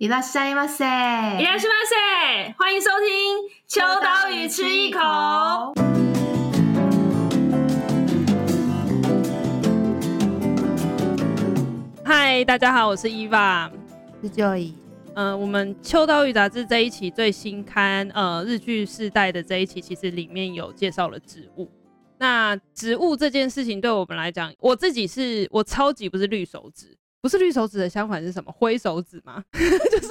[0.00, 3.08] いらっしゃいませ，いらっしゃいませ，欢迎收听《
[3.66, 5.00] 秋刀鱼吃一口》。
[12.04, 13.70] 嗨，大家好，我是伊娃，
[14.22, 14.72] 是 Joy。
[15.14, 21.70] 呃，我们《秋刀鱼》杂志这一期最新刊，呃，日剧世代的这一期，其实里面有介绍了植物。
[22.18, 26.96] 那植物这件事情对我们来讲，我自己是我超级不是绿手指。
[27.21, 28.51] 不是绿手指的相反是什么？
[28.51, 29.43] 灰手指吗？
[29.53, 30.07] 就是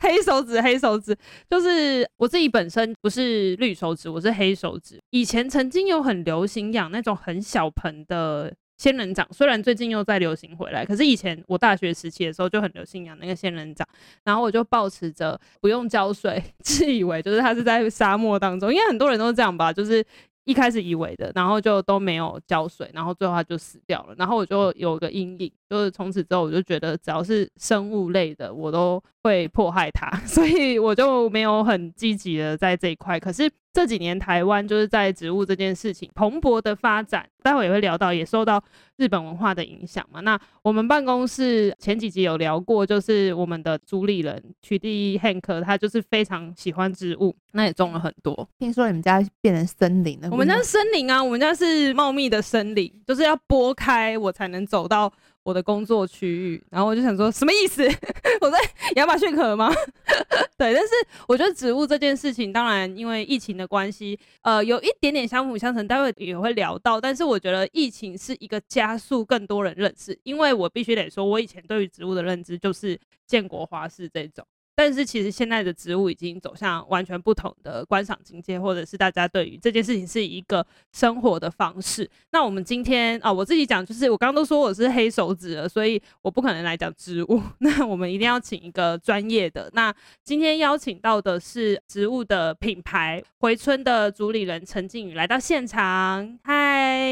[0.00, 1.16] 黑手指，黑手指
[1.50, 5.00] 就是我自己本身不是绿手指，我是黑手指。
[5.10, 13.86] 以前曾经有很流行养那种很小盆的仙人掌，虽然最近又在流行回来，可是以前我大学时期的时候就很流行养那个仙人掌，
[14.22, 20.04] 然后我就抱持着不用浇水， 自以为就是它是在沙漠当中，因为很多人都是这样吧，就是。
[20.46, 24.14] 一开始以为的，然后就都没有浇水，然后最后它就死掉了。
[24.18, 33.18] 然后我就有个阴影，就是从此之后我就觉得，只要是生物类的，我都会迫害它， 所以我就没有很积极的在这一块。
[33.18, 38.62] 可是这几年台湾就是在植物这件事情蓬勃的发展，待会也会聊到，也受到
[38.98, 40.20] 日本文化的影响嘛。
[40.20, 48.48] 那我们办公室前几集有聊过，就是我们的主理人取缔 Hank，他就是非常喜欢植物，那也种了很多。
[48.60, 50.28] 听说你们家变成森林了？
[50.30, 55.12] 我们家是森林啊，我们家是茂密的森林，就是要拨开我才能走到
[55.44, 57.86] 我的工作区域，然后我就想说，什么意思？
[58.40, 58.58] 我在
[58.96, 59.72] 亚马逊河吗？
[60.56, 60.90] 对，但是
[61.28, 67.00] 我觉得植物这件事情，当然因为疫情的关系，呃，有一点点相辅相成，待会也会聊到。
[67.00, 74.46] 但是我觉得疫情是一个加速更多人认识，因为我必须得说，我以前对于植物的认知就是建国花市这种。
[74.76, 82.10] 但是其实现在的植物已经走向完全不同的观赏境界，或者是大家对于这件事情是一个生活的方式。
[82.32, 87.40] 那我们今天啊，我自己讲就是我刚刚都说我是黑手指了，所以我不可能来讲植物。
[87.60, 89.70] 那我们一定要请一个专业的。
[89.74, 96.38] 那今天邀请到的是植物的品牌回春的主理人陈静宇来到现场。
[96.42, 97.08] 嗨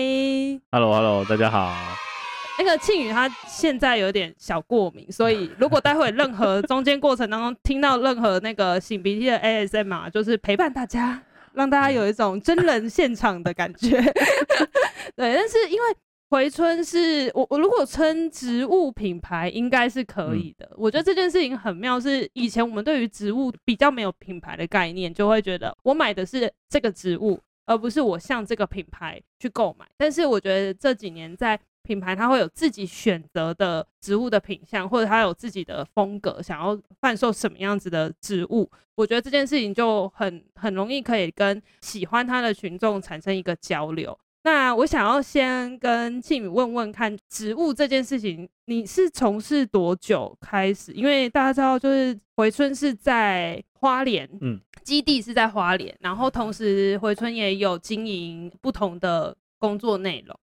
[0.70, 2.11] ，Hello Hello，大家好。
[2.58, 11.22] 那个庆宇他现在有点小过敏，所以如果待会任何中间过程当中听到任何那个擤鼻涕的 ASMR，就是陪伴大家，
[11.54, 14.00] 让大家有一种真人现场的感觉。
[15.16, 15.96] 对，但是因为
[16.30, 20.70] 回春是我我如果称植物品牌应该是可以的。
[20.76, 29.86] 我觉得这件事情很妙，是以前我们对于植物比较没有品牌的概念，就会觉得我买的是这个植物，而不是我向这个品牌去购买。
[29.96, 44.18] 但是我觉得这几年在品牌它会有自己选择的植物的品相，或者它有自己的风格，想要贩售什么样子的植物，我觉得这件事情就很很容易可以跟喜欢它的群众产生一个交流。
[44.44, 50.92] 那我想要先跟庆宇问问看，植物这件事情你是从事多久开始？
[50.92, 60.36] 因为大家知道，就是回春是在花莲，嗯，基地是在花莲，然后同时回春也有经营不同的工作内容。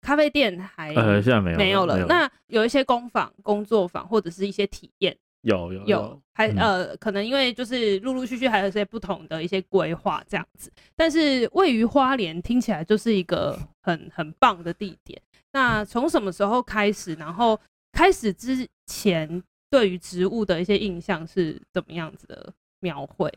[0.00, 2.06] 咖啡店还呃，现在没有没有了。
[2.06, 10.72] 那有一些工坊、工作坊或者是一些体验，有有有，还呃，可能因为就是陆陆续续还有一些不同的一些规划这样子。
[10.96, 15.20] 但是位于花莲，听起来就是一个很很棒的地点。
[15.52, 17.14] 那从什么时候开始？
[17.14, 17.60] 然后
[17.92, 23.30] 开始之前对于植物的一些印象是怎么样子的描绘？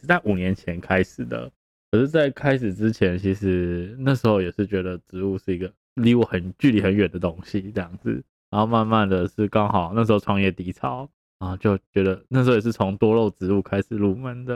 [0.00, 1.50] 是在五年前开始的。
[1.90, 5.72] 可是，在开始之前，其实那时候也是觉得植物是一个。
[5.98, 14.54] 离我很距离很远的东西，这样子，然后慢慢的是刚好那时候创业低潮，然后就觉得那时候也是从多肉植物开始入门的，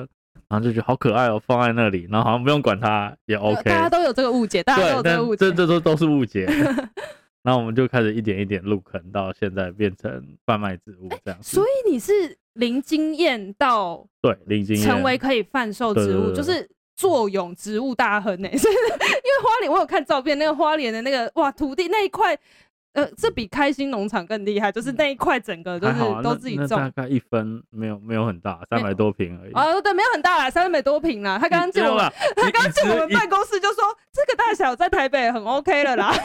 [0.48, 3.62] 然后就觉得好可爱哦，放在那里，然后好像不用管它也 OK。
[3.64, 6.46] 大家都有这个误解，大家都有这个误解，这这都都是误解。
[7.42, 11.56] 然后我们就开始一点一点入坑，到现在变成贩卖植物这样子。
[11.56, 12.12] 所以你是
[12.54, 16.68] 零经验到对零经验成为可以贩售植物，就是。
[17.02, 22.38] 作用植物大亨呢、 欸，因为花莲我有看照片，那个花莲的那个哇土地那一块，
[22.92, 29.52] 呃，这比开心农场更厉害，就是那一块整个就是、啊、都自己种，大概一分没有没有很大，三百多平而已。
[29.52, 31.38] 哦，对，没有很大啦，三百多平啦。
[31.38, 33.82] 他刚刚进我们，他刚刚进我们办公室就说，
[34.12, 36.14] 这个大小在台北很 OK 了啦。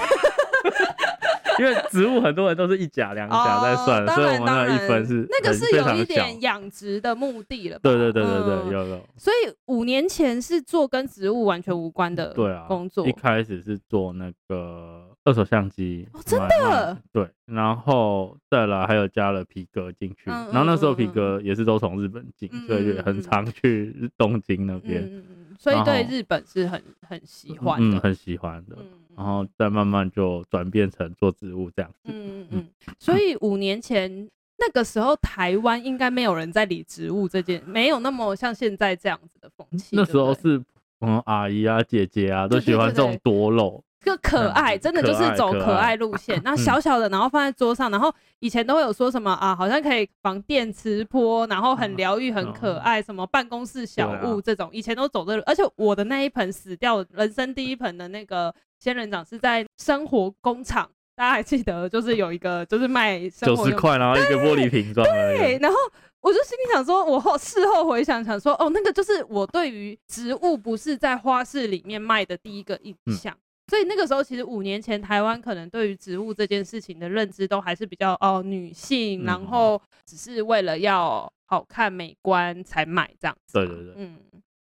[1.59, 7.79] 因为植物很多人都是一甲两甲在算，哦，所以我们那一分是那个是有一点养殖的目的了。
[7.79, 9.01] 对对对对对，嗯、有有。
[9.17, 12.31] 所以五年前是做跟植物完全无关的
[12.67, 13.03] 工作。
[13.05, 16.97] 对啊，一开始是做那个二手相机，哦，真的。
[17.11, 25.23] 对，然后再来还有加了皮革进去，嗯，然后那时候皮革也是都从日本进，嗯，所以也很常去东京那边。
[25.59, 28.77] 所以对日本是很很喜欢的，嗯，很喜欢的。
[28.79, 28.85] 嗯
[29.17, 32.11] 然后再慢慢就转变成做植物这样子。
[32.13, 32.67] 嗯嗯嗯。
[32.99, 39.95] 所以五年前那个时候台湾应该没有人在理植物这件，没有那么像现在这样子的风气。
[39.95, 40.63] 那时候是
[41.01, 43.83] 嗯，阿姨啊、姐姐啊都喜欢这种多肉。
[44.03, 46.39] 就可爱，真的就是走可爱路 线。
[46.45, 55.37] 然后小小的，然后放在桌上，然后以前都会有说什么啊，好像可以防电磁波，然后很疗愈、很可爱，什么办公室小物这种，以前都走这。
[55.41, 65.05] 而且我的那一盆死掉，人生第一盆的那个仙人掌是在生活工厂，大家还记得，就是有一个就是卖九十块，然后一个玻璃瓶装。
[65.05, 65.77] 对，然后
[66.21, 73.35] 我就心里想说，我后事后回想想说，哦，那个就是我对于植物不是在花市里面卖的第一个印象。
[73.69, 83.53] 所以那个时候，其实五年前台湾可能对于植物这件事情的认知都还是比较哦女性，然后只是为了要好看美观才买这样子。
[83.53, 84.17] 对对对，嗯。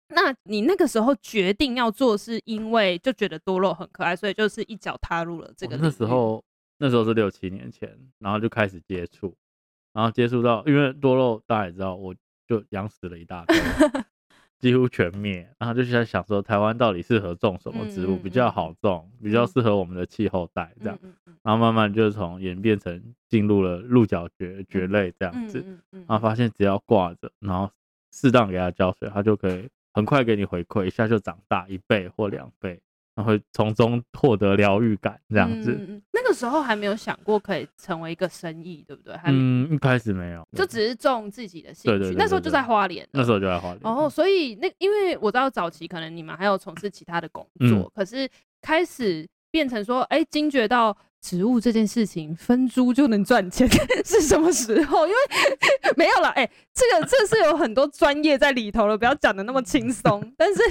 [0.10, 5.76] 那你那个时候决定要做，是因为就觉得多肉很可爱，所以就是一脚踏入了这个。
[5.76, 6.42] 那时候
[6.78, 9.36] 那时候是六七年前，然后就开始接触，
[9.92, 12.16] 然后接触到，因为多肉大家也知道，我
[12.48, 13.58] 就养死了一大堆。
[14.60, 21.00] 几乎全灭，然后就在想说，台湾到底适合种什么植物比较好种，比较适合我们的气候带这样，
[21.44, 27.70] 然后慢慢就从演变成进入了鹿角蕨蕨类这样子，然后发现只要挂着，然后
[28.12, 32.82] 适当给它浇水，它就可以很快给你回馈，一下就长大一倍或两倍。
[33.18, 36.00] 然后从中获得疗愈感，这样子、嗯。
[36.14, 39.20] 那个时候还没有想过可以成为一个生意，对不对？
[39.26, 42.14] 嗯，一开始没有，就只是种自己的兴趣。
[42.16, 43.06] 那时候就在花莲。
[43.12, 43.80] 那时候就在花莲。
[43.84, 48.30] 哦，所以那因为我知道早期可能你们还有从事其他的工作，嗯、可是
[48.62, 50.96] 开始变成说，哎，惊觉到。
[51.28, 53.68] 植物这件事情分株就能赚钱
[54.06, 55.06] 是什么时候？
[55.06, 55.18] 因为
[55.98, 60.34] 没有了，哎、欸，这个这是有很多专业在里头了，不要讲的那么轻松。
[60.38, 60.62] 但是，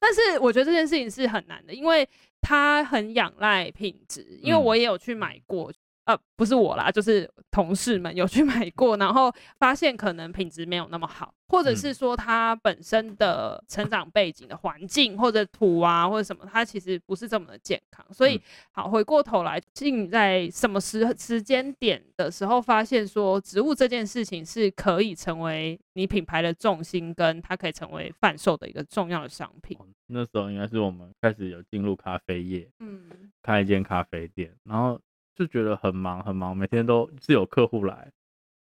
[0.00, 2.08] 但是我觉得这件事情是很难的，因为
[2.40, 4.26] 它很仰赖品质。
[4.42, 5.72] 因为我也有去买过。
[6.06, 18.06] 呃，不是我啦，就是同事们有去买过，然后发现可能品质没有那么好，或者是说它本身的成长背景的环境或者土啊或者什么，它其实不是这么的健康。
[18.12, 29.76] 所以，好，回过头来，你在什么时时间点的时候发现说植物这件事情是可以成为你品牌的重心，跟它可以成为贩售的一个重要的商品。
[30.06, 35.00] 那时候应该是我们开始有进入咖啡业，嗯，开一间咖啡店，然后。
[35.36, 38.12] 就觉得很忙很忙，每天都是有客户来，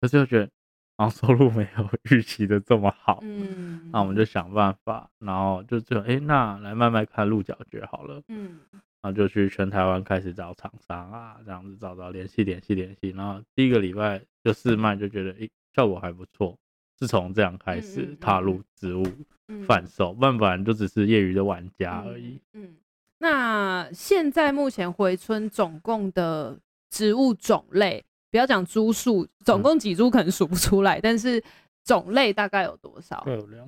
[0.02, 0.50] 可是又觉得，
[0.98, 16.58] 然后收入没有 预期的这么好，嗯，那我们就想办法，然后就就哎、欸，那来慢慢看鹿角蕨好了，嗯，然后就去全台湾开始找厂商啊，这样子找找联系联系联系，然后第一个礼拜就试卖，就觉得哎、欸，效果还不错，
[17.00, 19.06] 是从这样开始踏入植物
[19.68, 22.76] 贩售，不然不然就只是业余的玩家而已，嗯，嗯，
[23.18, 26.60] 那现在目前回春总共的。
[26.88, 31.42] 植物种类，不要讲株数，总共几株可能数不出来，嗯、但是
[31.84, 33.24] 种类大概有多少？
[33.28, 33.66] 有两，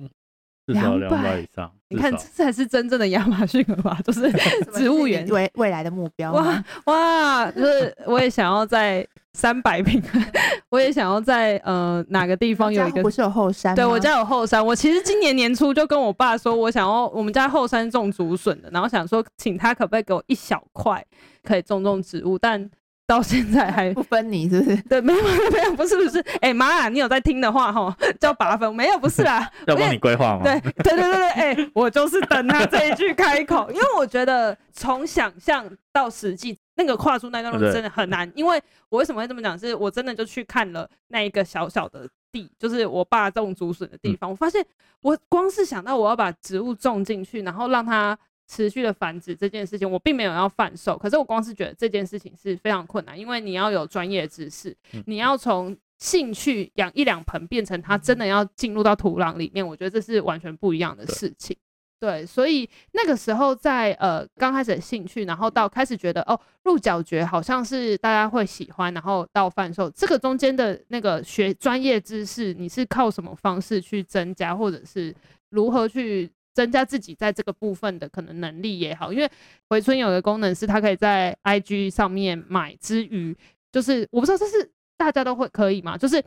[0.66, 1.72] 至少两百以上。
[1.88, 3.98] 你看，这才是真正的亚马逊了吧？
[4.04, 4.30] 就是
[4.72, 6.32] 植物园未未来的目标。
[6.32, 10.02] 哇哇，就是我也想要在三百平，
[10.68, 13.02] 我也想要在呃哪个地方有一个？
[13.02, 13.74] 不是有后山？
[13.74, 14.62] 对，我家有后山。
[14.64, 21.02] 我其实今年年初就跟我爸说，我想要我们家后山种竹笋的，然后想说请他可不可以给我一小块，
[21.42, 22.70] 可以种种植物，但。
[23.08, 24.76] 到现在还 不分你是不是？
[24.82, 26.20] 对，没有没有，不是不是。
[26.42, 28.72] 哎、欸，妈啊，你有在听的话哈， 叫八分。
[28.74, 30.42] 没有，不是啦，要帮你规划吗？
[30.44, 38.30] 对对对对对，哎、欸，我就是等他这一句开口，因为我觉得从想象到实际，那个跨出那段路真的很难。
[38.34, 39.58] 因为我为什么会这么讲？
[39.58, 44.62] 是我真的就去看了那一个小小的地，就是我爸种竹笋的地方，嗯、我发现
[45.00, 48.18] 我光是想到我要把植物种进去，然后让它。
[48.48, 54.74] 持续的繁殖这件事情，我并没有要贩售，可是我光是觉得这件事情是非常困难，因为你要有专业知识，
[55.04, 61.54] 你要从兴趣养一两盆变成它真的要进入到土壤里面，我觉得这是完全不一样的事情。
[62.00, 75.14] 对，所以那个时候在呃刚开始的兴趣，然后到开始觉得哦鹿角蕨好像是大家会喜欢，然后到贩售这个中间的那个学专业知识，你是靠什么方式去增加，或者是
[75.50, 76.30] 如何去？
[76.58, 79.30] 增加自己在这个部分的可能能力也好，因为
[79.68, 83.36] 回春有个功能是它可以在 IG 上面买之余，
[83.70, 85.96] 就是我不知道这是大家都会可以吗？
[85.96, 86.20] 就是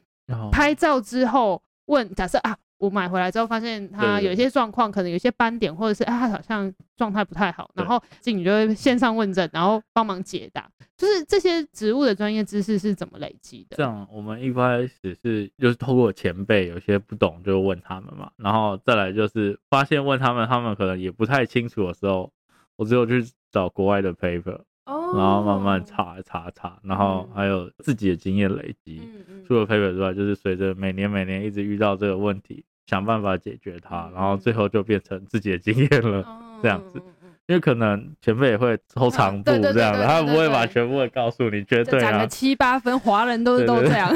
[0.49, 2.57] 拍照之后问，假设啊。
[2.81, 10.67] 我买回来之后，发现它有一些状况，可能有些斑点，或者是哎它好像状态不太好，然后经理就会线上问诊，然后帮忙解答。
[10.97, 13.77] 就是这些植物的专业知识是怎么累积的？
[13.77, 22.31] 这样，我们一开始是就是透过前辈，有些不懂就问他们嘛，然后再来就是发现问他们，他们可能也不太清楚的时候，
[22.75, 29.01] 我只有去找国外的 paper，哦，然后慢慢查查查，然后还有自己的经验累积。
[29.03, 36.25] 嗯嗯，除了 paper 之外，就是随着每年每年一直遇到这个问题，想办法解决它，然后最后就变成自己的经验了，
[36.61, 37.01] 这样子。
[37.47, 44.13] 因为可能前辈也会抽长度这样的，他不会把全部的告诉你，绝对啊，七八分，华人都都这样。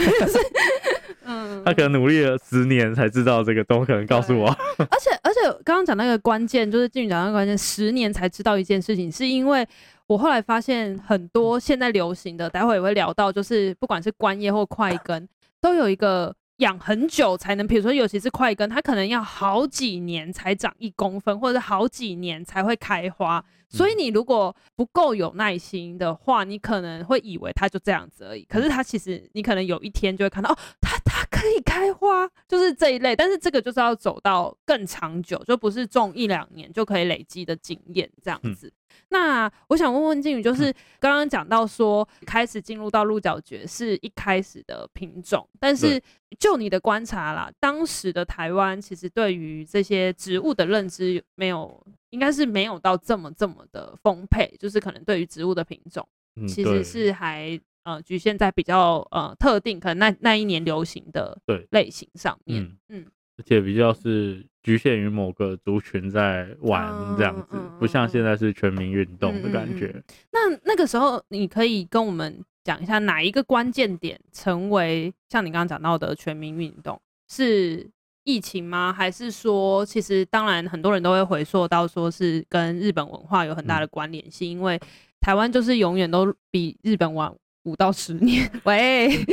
[1.24, 4.50] 嗯，他可能努力了十年才知道这个，都可能告诉我。
[4.78, 9.66] 而且而且刚刚讲那个关键，就是进讲那个关键，十年才知道一件事情，是因为
[10.08, 15.30] 我后来发现很多现在流行的，待会也会聊到，就是不管是观叶或快 根，
[15.62, 16.36] 都有一个。
[16.58, 23.44] 养很久才能，比如说尤其是块根，它可能要好几年才长一公分，或者是好几年才会开花。
[23.68, 28.44] 所以你如果不够有耐心的话，你可能会以为它就这样子而已。
[28.44, 33.16] 可是它其实，你可能有一天就会看到，哦，它它可以开花，就是这一类。
[33.16, 38.72] 但是这个就是要走到更长久，就不是种一两年就可以累积的经验这样子。
[39.10, 46.02] 那我想问问静宇，就是刚刚讲到说，开始进入到鹿角蕨是一开始的品种，但是
[46.40, 56.08] 就你的观察啦，当时的台湾其实对于这些植物的认知没有，应该是没有到这么这么的丰沛，就是可能对于植物的品种，
[56.48, 62.78] 其实是还呃局限在比较呃特定，可能那那一年流行的对类型上面，嗯。
[62.90, 63.06] 嗯
[63.38, 69.94] 而且比较是局限于某个族群在玩这样子，不像现在是全民运动的感觉。
[70.32, 76.98] 那那个时候，你可以跟我们讲一下哪一个关键点成为像你刚刚讲到的全民运动？
[77.28, 77.86] 是
[78.24, 78.94] 疫情吗？
[78.94, 84.80] 还是说，其实当然很多人都会回溯到说是跟日本文化有很大的关联性，因为
[85.20, 87.30] 台湾就是永远都比日本晚
[87.66, 88.50] 五到十年。
[88.64, 89.10] 喂。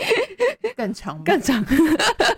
[0.76, 1.64] 更长，更长，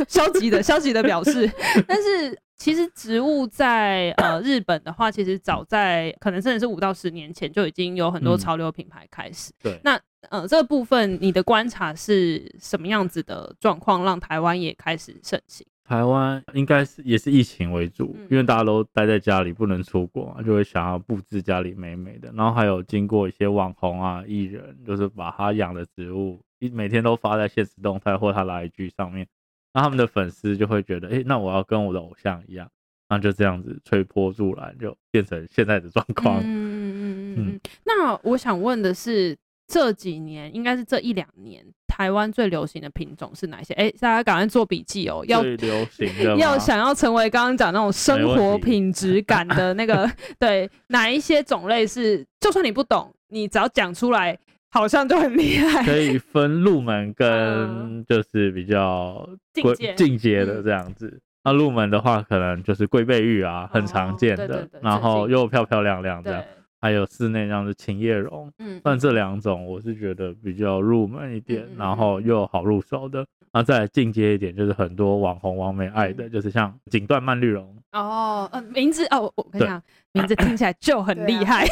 [0.08, 1.50] 消极的，消极的表示。
[1.86, 9.52] 但是其实植物在呃日本的话，其实早在可能甚至是五到十年前就已经有很多潮流品牌开始。
[9.62, 9.98] 对，那
[10.30, 15.64] 呃这个部分你的观察是什么样子的状况，让台湾也开始盛行？
[15.84, 22.32] 台湾应该是也是疫情为主，因为大家都待在家里不能出国，就会想要布置家里美美的。
[22.34, 26.40] 然后还有经过一些网红啊、艺人，就是把他养的植物。
[26.72, 29.26] 每天都发在现实动态或他的 IG 上面，
[29.74, 32.66] 那他们的粉丝就会觉得，哎、欸，那我要跟我的偶像一样，
[33.10, 36.40] 那就这样子吹波助澜，就变成现在的状况。
[36.40, 37.60] 嗯嗯嗯嗯。
[37.84, 39.36] 那我想问的是，
[39.66, 41.62] 这几年应该是这一两年，
[41.96, 43.72] 台湾最流行的品种是哪些？
[43.74, 50.10] 哎、欸，大家赶快做笔记哦，要最流行的， 要想要成为刚刚讲那种生活品质感的那个，
[50.40, 54.36] 对，哪一些种类是，就算你不懂，你只要讲出来。
[54.70, 61.20] 好像就很厉害，可以分入门跟 就是比较进进阶的这样子。
[61.44, 66.42] 那入门的话，可能就是龟背玉啊，很常见的，然后又漂漂亮亮这样。
[66.84, 73.24] 还有室内这样的琴叶榕，嗯，但这两种我是觉得比较入门一点，然后又好入手的。
[73.54, 77.74] 那再进阶一点，就是很多网红网美爱的，就是像锦缎蔓绿绒。
[77.92, 81.66] 哦，呃，名字哦，我跟你讲，名字听起来就很厉害。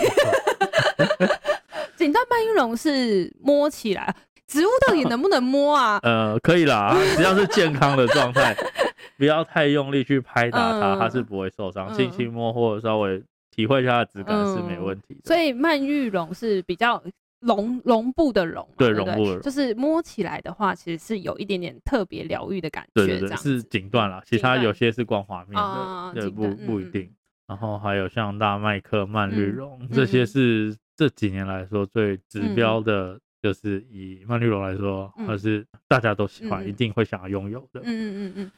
[1.95, 4.15] 锦缎蔓绿绒是摸起来，
[4.47, 6.01] 植物到底能不能摸啊？
[6.05, 8.57] 呃，可以啦， 只要是健康的状态，
[9.19, 11.93] 不要太用力去拍打它，它是不会受伤。
[11.93, 13.23] 轻轻摸或者稍微
[13.55, 15.21] 体会一下它的质感是没问题的。
[15.25, 17.01] 所以曼玉绒是比较
[17.39, 23.07] 绒绒布的绒，对，绒布的绒，就是摸起来的话，其实是有一点点特别疗愈的感觉。
[23.07, 27.09] 对对对，是锦缎啦，其他有些是光滑面的，对，不不一定。
[27.47, 30.75] 然后还有像大麦克曼绿绒，这些是。
[30.95, 37.81] 这几年来说，最指标的，就是以曼绿绒来说，还、嗯、是大家都喜欢，嗯、一定会想要拥有的。
[37.81, 38.51] 嗯嗯嗯嗯。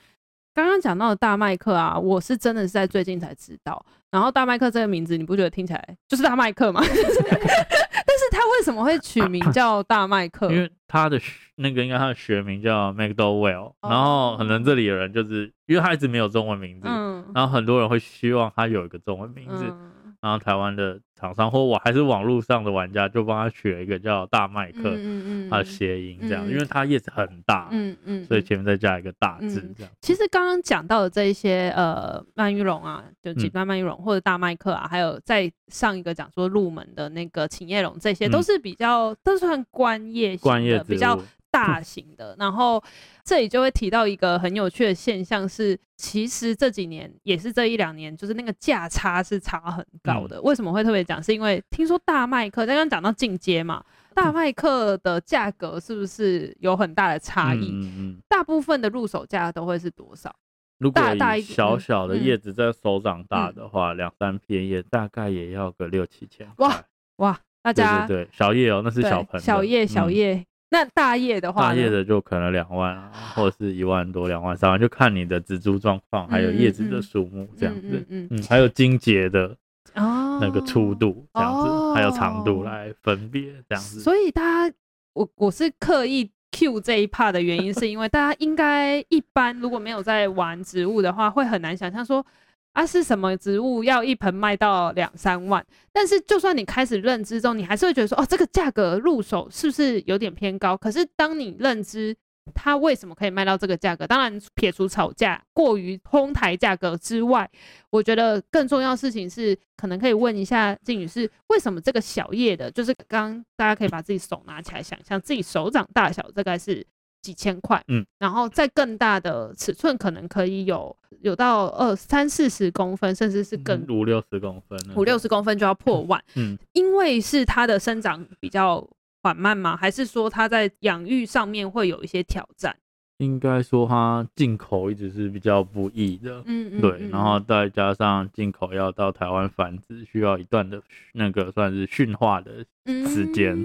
[0.54, 3.84] 刚刚讲到的大麦克啊，我是真的是在最近才知道。
[4.10, 6.80] 然后大麦克这个名字，你不觉得听起来就是大麦克吗？
[6.86, 10.48] 但是他为什么会取名 叫大麦克？
[10.52, 11.20] 因为他的
[11.56, 19.64] 那个应该他的学名叫 McDowell，然后可能这里的人就是因为他一直没有中文名字，嗯、然后很多人会希望他有一个中文名字。
[19.68, 19.90] 嗯
[20.24, 29.92] 然后台湾的厂商或我还是网络上的玩家，就帮他取了一个叫大麦克，嗯嗯，它的谐音这样，嗯、因为它叶子很大，嗯嗯，所以前面再加一个大字这样。
[30.00, 41.20] 其实刚刚讲到的这一些呃曼玉龙啊，就锦缎曼玉龙或者大麦克啊，还有在上一个讲说入门的那个琴叶龙，这些都是比较都算观叶型的，比较。
[41.54, 42.82] 大型的，然后
[43.22, 50.38] 这里就会提到一个很有趣的现象是，其实这几年也是这一两年，就是那个价差是差很高的。
[50.38, 51.22] 嗯、为什么会特别讲？
[51.22, 53.84] 是因为听说大麦克刚刚讲到进阶嘛，
[54.14, 57.70] 大麦克的价格是不是有很大的差异？
[57.70, 60.34] 嗯嗯、大部分的入手价都会是多少？
[60.78, 61.00] 如果
[61.36, 66.48] 以小小的叶子在手掌大的话，两、嗯、三片叶大概也要个六七千。
[66.56, 66.82] 哇
[67.18, 67.38] 哇！
[67.62, 70.34] 大家对小叶哦，那是小盆，小叶小叶。
[70.34, 77.80] 嗯那大叶的话，大叶的就可能两万啊，或者是一万多、两万、三万，就看你的植株状况，还有叶子的数目这样子。
[77.82, 79.56] 嗯嗯，嗯，还有茎节的
[79.94, 84.00] 哦，那个粗度这样子，哦、还有长度来分别这样子。
[84.00, 84.74] 所以大家，
[85.12, 92.26] 我我是刻意 Q 这一 part 的原因，是因为大家应该一般如果没有在玩植物的话，会很难想象说。
[92.74, 95.64] 啊，是什么植物要一盆卖到两三万？
[95.92, 100.76] 但是就算你开始认知中，你还是会觉得说，哦，这个价格入手是不是有点偏高？
[100.76, 102.14] 可是当你认知
[102.52, 107.48] 它为什么可以卖到这个价格，当然撇除炒价过于哄抬价格之外，
[107.90, 116.84] 我觉得更重要的事情是，可能可以问一下静女士，为什么这个小叶的，就是刚大家可以把自己手拿起来想象，自己手掌大小大概是。
[117.24, 128.86] 几千块，嗯，然后再更大的尺寸，可能可以有有到二三四十公分，甚至是更五六十公分，五六十公分就要破万，嗯，因为是它的生长比较
[129.22, 129.74] 缓慢吗？
[129.74, 132.76] 还是说它在养育上面会有一些挑战？
[133.18, 140.82] 应该说它进口一直是比较不易的，嗯嗯，对，然后再加上进口要到台湾繁殖，需要一段的
[141.14, 143.56] 那个算是驯化的时间。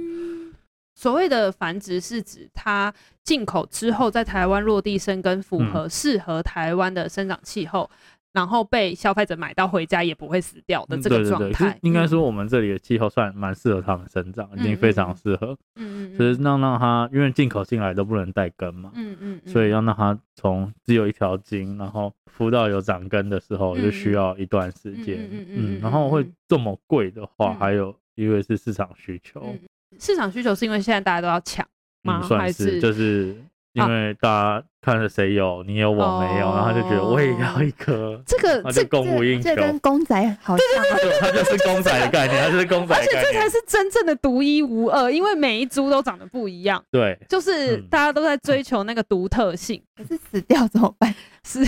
[0.99, 7.95] 嗯所谓的繁殖是指它进口之后在台湾落地生根，符合适合台湾的生长气候，嗯，
[8.33, 11.77] 然后被消费者买到回家也不会死掉的这个状态。
[11.83, 15.57] 应该说我们这里的气候算蛮适合它们生长，嗯，已经非常适合。
[15.77, 25.17] 嗯嗯，所以让让它，因为进口进来都不能带根嘛，嗯嗯，所以要让它从只有一条茎，然后孵到有长根的时候，就需要一段时间。
[25.19, 25.45] 嗯嗯，
[25.77, 29.55] 嗯，然后会这么贵的话，还有因为是市场需求。
[29.99, 31.65] 嗯市场需求是因为现在大家都要抢
[32.03, 32.21] 吗？
[32.25, 33.35] 算是，还是就是
[33.73, 38.19] 因为大家看着谁有，你有我没有，哦、然后就觉得我也要一颗。
[38.25, 40.57] 这个这供不应求，这跟公仔好像。
[40.57, 42.95] 对对对，它就是 公仔的概念，它就是公仔。
[42.95, 46.81] 而且这才是真正的独一无二，因为每一株都长得不一样。
[46.89, 49.83] 对，就是大家都在追求那个独特性。
[49.97, 51.13] 可是死掉怎么办？
[51.43, 51.63] 死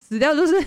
[0.00, 0.66] 死掉就是，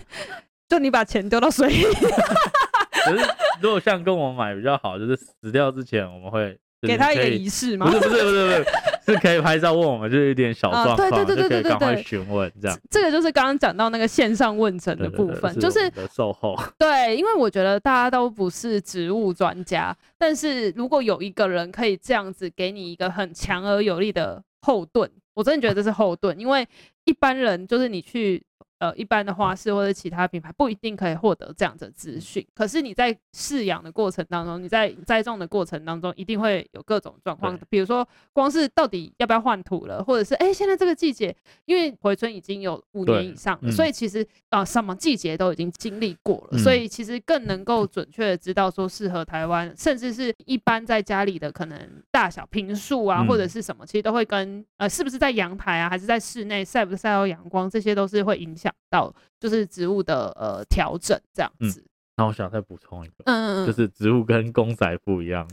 [0.69, 1.83] 就你把钱丢到水里。
[1.83, 3.27] 可是
[3.61, 6.57] 如果像跟我买比较好，就是死掉之前我们会。
[6.81, 7.85] 给他一个仪式吗？
[7.85, 8.65] 不是不是不是不是，
[9.13, 12.79] 是可以拍照问我们，就是一点小状况，对对对对对对，赶快询问这样。
[12.89, 16.55] 这个就是刚刚讲到那个线上问诊的部分，就是售后。
[16.77, 26.67] 对，因为我觉得大家都不是植物专家，但是如果有一个人可以这样子给你一个很强而有力的后盾，我真的觉得这是后盾，因为
[27.05, 28.43] 一般人就是你去。
[28.79, 41.35] 呃，一般的花市或者其他品牌不一定可以获得这样的资讯，可是你在饲养的过程当中，你在栽种的过程当中，一定会有各种状况，比如说光是到底要不要换土了，或者是哎、欸，现在这个季节，
[41.65, 51.79] 因为回春已经有五年以上了，所以其实啊、呃，什么季节都已经经历过了，嗯，所以其实更能够准确的知道说适合台湾，甚至是一般在家里的可能
[52.11, 58.66] 大小平数啊，或者是什么，其实都会跟呃，是不是在阳台啊，还是在室内晒不晒到阳光，这些都是会影响。
[58.89, 61.83] 到就是植物的呃调整这样子，
[62.15, 65.47] 那、嗯、我想再补充一个，嗯嗯，就是植物跟公仔不一样，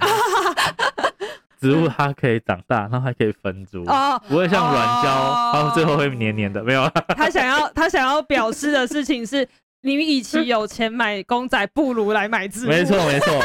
[1.61, 5.11] 植物它可以长大，然后还可以分株，哦，不会像软胶，
[5.53, 6.89] 它、哦、最后会黏黏的，没有。
[7.17, 9.47] 他想要 他想要表示的事情是，
[9.83, 12.69] 你与其有钱买公仔，不如来买植物。
[12.69, 13.41] 没错没错，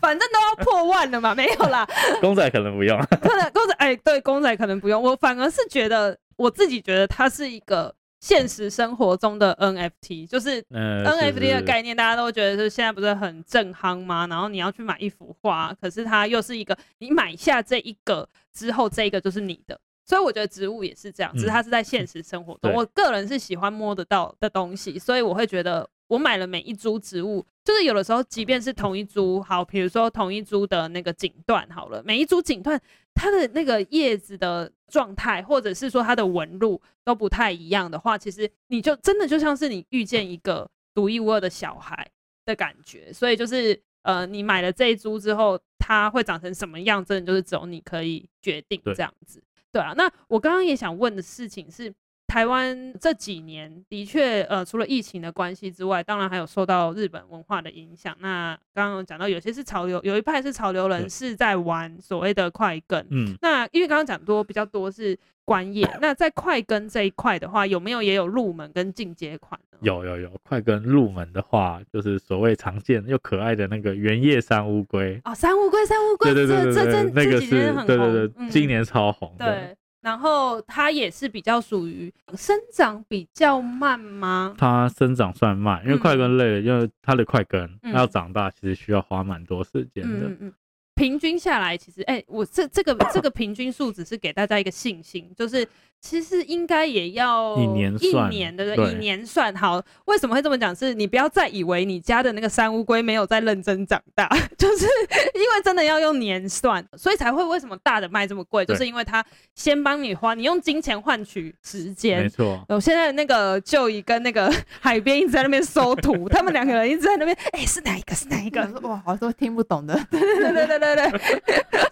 [0.00, 1.86] 反正都要破万了嘛，没有啦。
[2.20, 5.00] 公仔可能不用，可能公仔哎、欸，对，公仔可能不用。
[5.00, 7.94] 我反而是觉得，我自己觉得它是一个。
[8.20, 14.26] 现实生活中的 NFT 就是 NFT 的概念，大家都觉得是现在不是很正夯吗？
[14.26, 19.78] 然后你要去买一幅画，可是它又是一个你买下这一个之后，这一个就是你的。
[20.04, 22.72] 所以我觉得植物也是这样，只是它是在现实生活中。
[22.72, 25.88] 我个人是喜欢摸得到的东西，所以我会觉得。
[26.08, 32.80] 我买了每一株植物，就是有的时候，即便是同一株，好，比如说同一株的那个锦缎，好了，每一株锦缎，
[33.18, 42.08] 它的那个叶子的状态，或者是说它的纹路都不太一样的话，其实你就真的就像是你遇见一个独一无二的小孩
[42.46, 43.12] 的感觉。
[43.12, 49.42] 所以就是，呃，你买了这一株之后，它会长成什么样，真的就是只有你可以决定这样子。
[49.72, 51.92] 对，啊，那我刚刚也想问的事情是。
[52.28, 58.14] 台湾这几年的确，呃，除了疫情的关系之外，当然还有受到日本文化的影响。
[58.20, 63.02] 那刚刚讲到，有些是潮流，有一派是潮流人士在玩所谓的快更。
[63.10, 69.78] 嗯，那因为刚刚讲多比较多是观业，那在快更这一块的话，有没有也有入门跟进阶款呢？
[69.80, 75.18] 有有有，快跟入门的话，就是所谓常见又可爱的那个原叶山乌龟。
[75.24, 79.34] 哦，山乌龟，山乌龟，对对对对，这这这几年很红，对对对，嗯、今年超红。
[79.38, 79.74] 对。
[80.08, 84.54] 然后它也是比较属于生长比较慢吗？
[84.56, 90.28] 它生长算慢，因为快根类，因为它的快根要长大，其实需要花蛮多时间的。
[90.28, 90.52] 嗯嗯，
[90.94, 95.68] 平均下来，其实哎、欸，我这这个这个平均数只是给大家一个信心，就是。
[96.00, 98.92] 其实应该也要一年算，一年对不对？
[98.92, 99.82] 以年算好。
[100.04, 100.74] 为什么会这么讲？
[100.74, 104.86] 是你不要再以为你家的那个山乌龟没有在认真长大， 就是
[105.34, 112.22] 因为真的要用年算，所以才会为什么大的卖这么贵，就是因为他先帮你花，你用金钱换取时间。
[112.22, 112.64] 没错。
[112.68, 118.14] 我现在那个舅姨跟那个 海边一直在那边搜图，他们两个人一直在那边，哎、欸，是哪一个？
[118.14, 118.62] 是哪一个？
[118.82, 119.94] 哇，好多听不懂的。
[120.10, 121.20] 对对对对对对。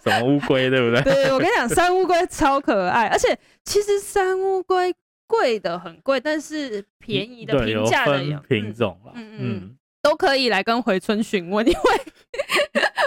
[0.01, 0.69] 什么乌龟？
[0.69, 1.01] 对不对？
[1.03, 3.37] 对，我跟你讲，山乌龟超可爱，而且。
[3.67, 4.93] 其实山乌龟
[5.27, 11.79] 贵的很贵，但是便宜的平价的有品种了，嗯嗯，嗯都可以来跟回春询问，因为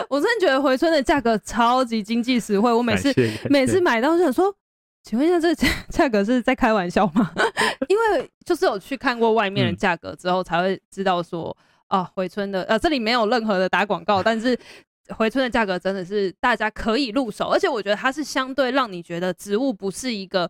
[0.08, 2.72] 我真的觉得回春的价格超级经济实惠。
[2.72, 3.14] 我每次
[3.48, 4.54] 每次买到就想说，
[5.02, 7.32] 请问一下这价价格是在开玩笑吗？
[7.88, 11.56] 因为就是有去看过外面的价格之后，才会知道说，
[11.88, 14.58] 啊，回春的呃这里没有任何的打广告，但是。
[15.16, 20.48] 回春的价格真的是大家可以入手，而且我觉得它是相对让你觉得植物不是一个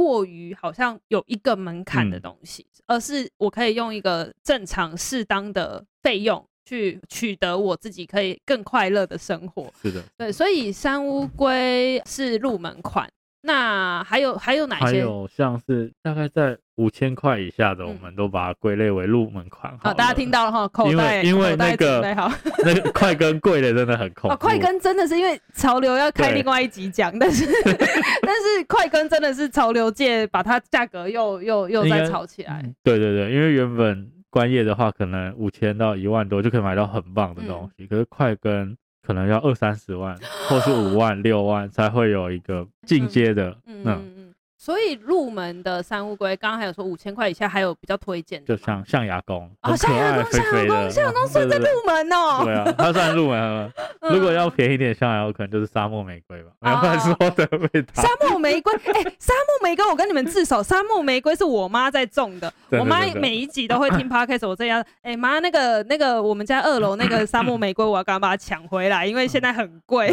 [0.00, 9.70] 过于好像有一个门槛的东西，嗯、而是我可以用一个正常适当的费用去取得我自己可以更快乐的生活。
[9.82, 13.06] 是的，对，所以山乌龟是入门款。
[13.42, 14.84] 那还有还有哪些？
[14.84, 19.72] 还有像是大概在五千块以下的，我们都把它归类为入门款。
[19.82, 22.00] 好，大家听到了哈，口袋因为那个
[22.64, 24.36] 那个快跟贵的真的很恐怖。
[24.36, 32.62] 快跟真的是因为潮流要开另外一集讲，但是 但是快跟真的是潮流界把它价格又又又再炒起来。
[32.82, 38.76] 对对对，因为原本观叶的话，可能五千到一万多就可以买到很棒的东西，可是快跟。
[39.10, 40.16] 可能要二三十万，
[40.48, 43.50] 或是五万、六万才会有一个进阶的。
[43.66, 44.19] 嗯嗯嗯。
[44.62, 52.42] 所以入门的山乌龟，刚刚还有说五千块以下，还有比较推荐的，就像象牙公啊，象牙宫，象牙宫，象牙公算在入门哦。
[52.44, 53.72] 对啊，它算入门。
[54.12, 58.02] 如果要便宜点，象牙公可能就是沙漠玫瑰吧，没有乱说的味道。
[58.02, 62.52] 沙漠玫瑰，哎，沙漠玫瑰，我跟你们自首，沙漠玫瑰是我妈在种的。
[62.72, 70.10] 我妈每一集都会听 podcast，我这样，哎妈，那个那个，我们家二楼那个沙漠玫瑰，我要赶快把它抢回来，因为现在很贵。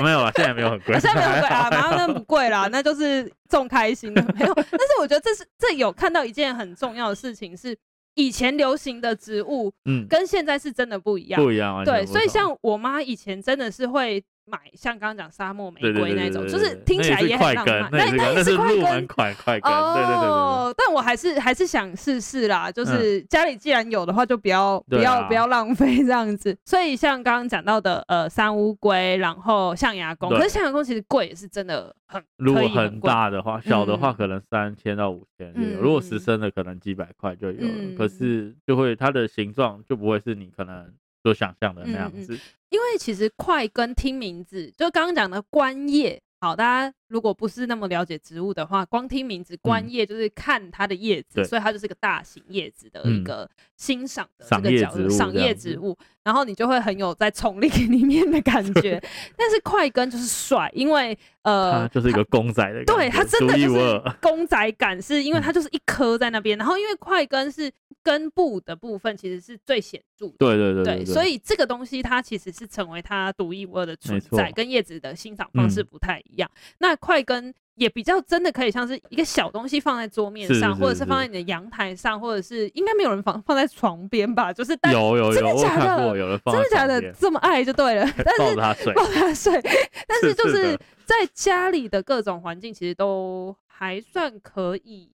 [0.00, 0.94] 没有啊，现在没有很贵。
[1.00, 3.28] 现在没有贵啊，马上那不贵啦，那就是。
[3.48, 7.76] 种开心的没有，但是我觉得这是这有看到一件很重要的事情，是
[8.14, 11.84] 以前流行的植物，嗯，跟现在是真的不一样，不一样啊。
[11.84, 14.24] 对，所以像我妈以前真的是会。
[14.50, 17.90] 买像刚刚讲沙漠玫瑰那种，就是听起来也很浪漫。
[17.90, 19.72] 那那也是快跟，快快跟。
[19.72, 26.56] 哦，但我还是还是想试试啦，就是家里既然有的话，就不要不要不要浪费这样子。
[26.64, 32.22] 所以像刚刚讲到的，呃，三乌龟，然后象牙宫，可是象牙宫其实贵也是真的很。
[32.36, 37.96] 如果很大的话，小的话可能三千到五千如果十升的可能几百块就有了。
[37.96, 40.92] 可是就会它的形状就不会是你可能。
[41.28, 42.36] 所想象的那样子，嗯。
[42.36, 59.02] 嗯，因为其实快跟听名字，就刚刚讲的官业，好，大家如果不是那么了解植物的话，光听名字观叶就是看它的叶子，嗯、所以它就是个大型叶子的一个欣赏的这个角度，赏叶植物，然后你就会很有在丛林 里面的感觉。
[59.36, 67.70] 但是快根就是帅，因为呃，就是一个公仔的感觉，对，它真的就是 公仔感，是因为它就是一颗在那边，然后因为快根是。
[68.00, 76.50] 根部的部分其实是最显著的，对对对对，对，所以这个东西它其实是成为它独一无二的存在，跟叶子的欣赏方式不太一样。
[76.54, 84.52] 嗯、那快跟也比较真的可以像是一个小东西放在桌面上，或者是放在你的阳台上，或者是应该没有人放放在床边吧？
[84.52, 86.18] 就是有有有，真的假的？
[86.18, 87.12] 有人放真的假的？
[87.12, 89.62] 这么爱就对了， 但是抱他睡，抱他睡。
[90.08, 95.12] 但是就是在家里的各种环境其实都还算可以。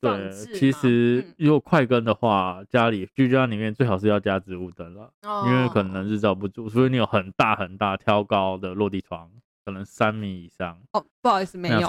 [0.00, 9.30] 对，其实如果快跟的话，嗯、家里居家里面最好是要加植物灯了，哦、因为可能日照不足，所以你有很大很大挑高的落地窗，
[9.66, 10.78] 可能三米以上。
[10.92, 11.80] 哦，不好意思，没有。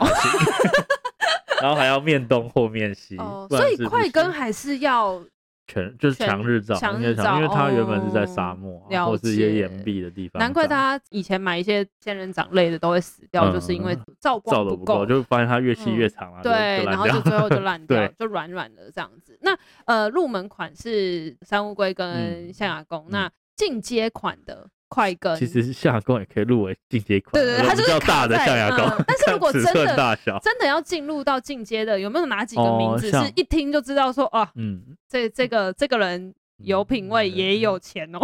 [1.62, 5.24] 然后还要面东或面西，哦、所以快跟还是要。
[5.70, 10.40] 全就是强日照，强日照，因为它原本是在沙漠或是一些岩壁的地方。
[10.40, 16.42] 难怪大家以前买一些仙人掌类的都会死掉，就是因为照光不够，就发现它越细越长了。
[16.42, 19.38] 对，然后就最后就烂掉，就软软的这样子。
[19.42, 24.70] 那呃，入门款是山乌龟跟象牙宫，那进阶款的。
[24.90, 29.06] 快根其实象牙宫也可以入围进阶款，对对，它就是大的象牙宫。
[29.06, 33.12] 但是如果真的真的要进入到进阶的，有没有哪几个名字？
[33.12, 38.20] 是一听就知道说啊，嗯，这这个这个人有品味也有钱哦。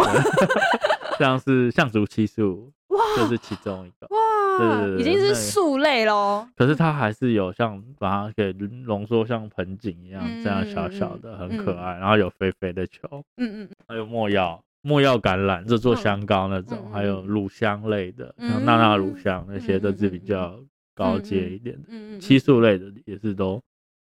[1.18, 4.06] 像是象足七树，哇，这是其中一个。
[4.08, 6.48] 哇，已经是树类喽。
[6.56, 8.52] 可是它还是有像把它给
[8.86, 14.60] 浓缩像盆景一样这样小小的，很可爱，然后有肥肥的球，嗯嗯，还有墨药。
[14.84, 20.56] 没药橄榄，这做香膏那种，嗯、还有乳香类的，嗯、像娜娜乳香那些都是比较。
[20.96, 21.88] 高阶一点的。
[21.88, 23.60] 嗯嗯，漆树类的也是都，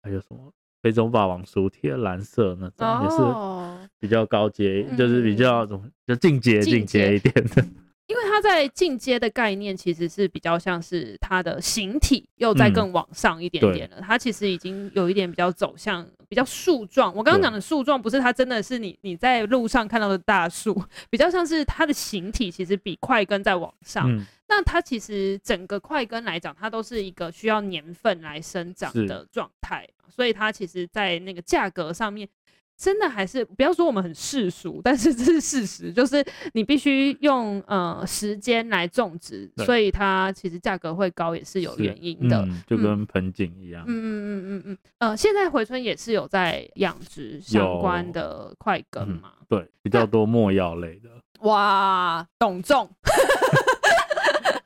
[0.04, 0.54] 还有什么
[0.84, 7.66] 非洲霸王薯铁蓝色那种，哦、也是比较高阶，嗯、就是比较怎么就进阶进阶一点的。
[8.08, 17.14] 因为它在进阶的概念其实是比较像是它的形体又再更往上一点点了，嗯、它其实已经有一点比较走向比较树状。
[17.14, 24.10] 我刚刚讲的树状不是它真的是你你在路上看到的大树，比较像是它的形体其实比块根再往上。
[24.10, 32.28] 嗯、那它其实整个块根来讲，它都是一个需要年份来生长的状态，所以它其实在那个价格上面。
[32.78, 43.84] 真的还是不要说我们很世俗， 但是这是事实，就是你必须用呃时间来种植，所以它其实价格会高也是有原因的，嗯、就跟盆景一样。
[43.88, 44.78] 嗯嗯嗯嗯嗯嗯。
[45.00, 49.46] 呃，现在回春也是有在养殖相关的块根嘛、嗯？
[49.50, 51.10] 对，比较多墨药类的。
[51.40, 52.88] 哇，懂种。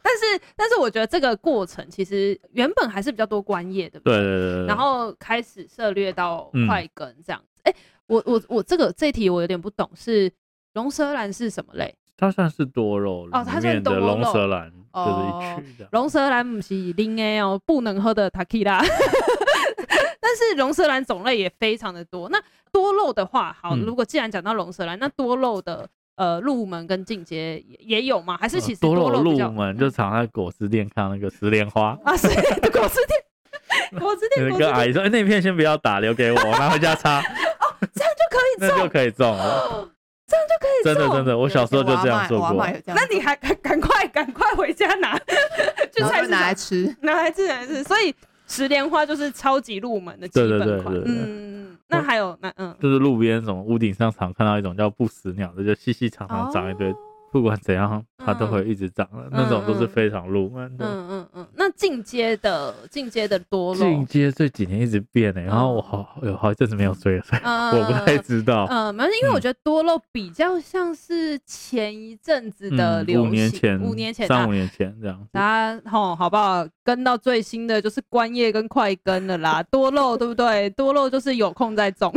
[0.04, 4.66] 但是但是我觉得这个过程其实原本还是比较多观叶的，对对对对。
[4.66, 7.74] 然后开始涉略到快根这样子，哎、嗯。
[7.74, 7.78] 欸
[8.12, 10.30] 我我我这个这一题我有点不懂，是
[10.74, 11.96] 龙舌兰是什么类？
[12.18, 14.06] 它算是多肉哦，它算多肉。
[14.06, 15.88] 龙舌兰就是一区的。
[15.94, 18.84] 龙舌兰不是零 A 哦，不能喝的 Tequila。
[20.20, 22.28] 但是龙舌兰种类也非常的多。
[22.30, 22.38] 那
[22.72, 28.38] 多肉的话，好，如果既然讲到龙舌兰，那多肉的呃入门跟进阶也有吗？
[28.40, 32.28] 还是其实多肉入门就常在果汁店看那个石莲花啊，是
[32.70, 34.50] 果汁店，果汁店。
[34.60, 37.22] 跟阿姨说，哎，那片先不要打，留给我，拿回家擦。
[37.94, 39.90] 这样就可以种，那就可以种了。
[40.28, 42.54] 这样就可以种，真的真的，我小时候就这样做过。
[42.86, 45.20] 那你还赶赶快 赶快回家拿，
[45.92, 47.84] 就拿来吃，拿来吃，拿来吃。
[47.84, 48.14] 所以
[48.48, 50.96] 石莲花就是超级入门的基本款。
[51.06, 56.94] 嗯，那还有那嗯，就是路边什么屋顶上常看到一种叫不死鸟的，就细细长长长一堆。
[57.32, 60.86] 不管怎样，它都会一直长的，那种都是非常入门的。
[60.86, 61.48] 嗯嗯嗯。
[61.56, 65.42] 那进阶的进阶的多肉，进阶这几年一直变呢。
[65.42, 67.42] 然后我好有好一阵子没有追了，所以
[67.82, 68.68] 我不太知道。
[68.70, 75.28] 嗯，没关系，因为我觉得多肉比较像是前一阵子的流行，五年前，五年前，三五年前这样。
[75.32, 76.68] 大家吼好不好？
[76.84, 79.64] 跟到最新的就是观叶跟快根了啦。
[79.64, 80.70] 多肉对不对？
[80.72, 82.14] 多肉就是有空再种。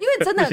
[0.00, 0.44] 因为真的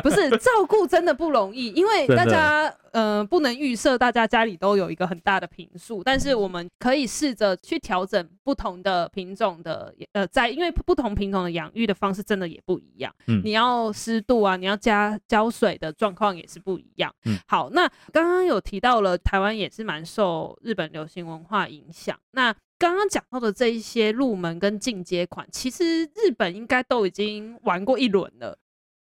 [0.08, 28.58] 不是照顾真的不容易，因为大家的呃不能预设大家家里都有一个很大的瓶数，但是我们可以试着去调整不同的品种的呃在，因为不同品种的养育的方式真的也不一样，嗯，你要湿度啊，你要加浇水的状况也是不一样，嗯，好，那刚刚有提到了台湾也是蛮受日本流行文化影响，那刚刚讲到的这一些入门跟进阶款，其实日本应该都已经玩过一轮了。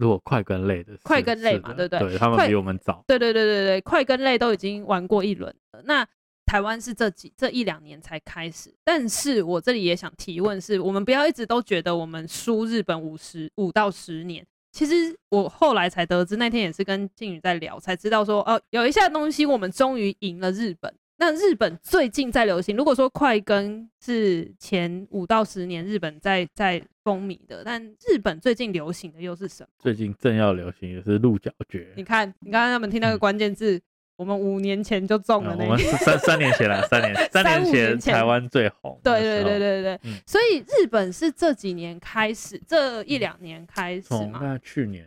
[0.01, 2.09] 如果快跟类的，快跟类嘛，对不对？
[2.09, 3.05] 对，他们比我们早。
[3.07, 5.83] 对对对对对，快跟类都已经玩过一轮了。
[5.85, 6.07] 那
[6.47, 14.43] 台湾是这几这一两年才开始，但是我这里也想提问是，我们不要一直都觉得我们输日本五十五到十年。
[14.73, 20.91] 其实我后来才得知，那天也是跟静宇在聊，才知道说，哦、呃，有一项东西我们终于赢了日本。
[21.21, 27.79] 那日本最近在流行，如果说快更是前五到十年日本在在风靡的，但
[28.09, 29.69] 日本最近流行的又是什么？
[29.79, 31.87] 最近正要流行的是鹿角蕨。
[31.95, 33.83] 你看，你刚刚他们听那个关键字，嗯、
[34.17, 35.73] 我们五年前就中了那个。
[35.73, 38.99] 我们三三年前了， 三年三年前台湾最红。
[39.05, 44.41] 对对对对对，嗯、所以日本是这几年开始，这一两年开始嘛？
[44.43, 45.07] 那去年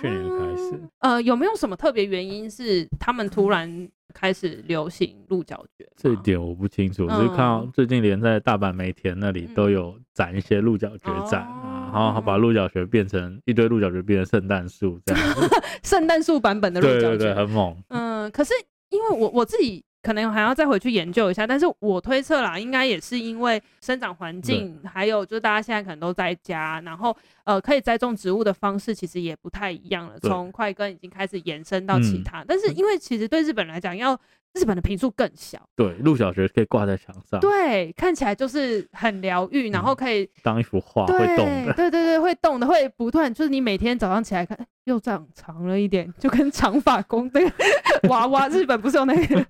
[0.00, 0.80] 去年开始。
[1.00, 3.88] 呃，有没有什么特别原因是他们突然？
[4.12, 15.24] 开始流行鹿角蕨，这一点我不清楚，只是看到最近连在大阪梅田那里都有展一些鹿角蕨展啊，然后把鹿角蕨变成一堆鹿角蕨变成圣诞树这样，
[15.82, 17.76] 圣诞树版本的鹿角蕨，对对对，很猛。
[17.88, 18.54] 嗯，可是
[18.90, 19.84] 因为我我自己。
[20.04, 34.20] 可能还要再回去研究一下，但是我推测啦，应该也是因为生长环境，还有就是大家现在可能都在家，然后呃，可以栽种植物的方式其实也不太一样了，从块根已经开始延伸到其他，嗯、但是因为其实对日本来讲要。
[34.54, 47.52] 日本的坪数更小，对，鹿角蕨可以挂在墙上，对，看起来就是很疗愈，然后可以、嗯、当一幅画会动的，对对对，会动的，会不断，就是你每天早上起来看，又长长了一点，就跟长发公那个
[48.08, 49.44] 娃娃，日本不是有那个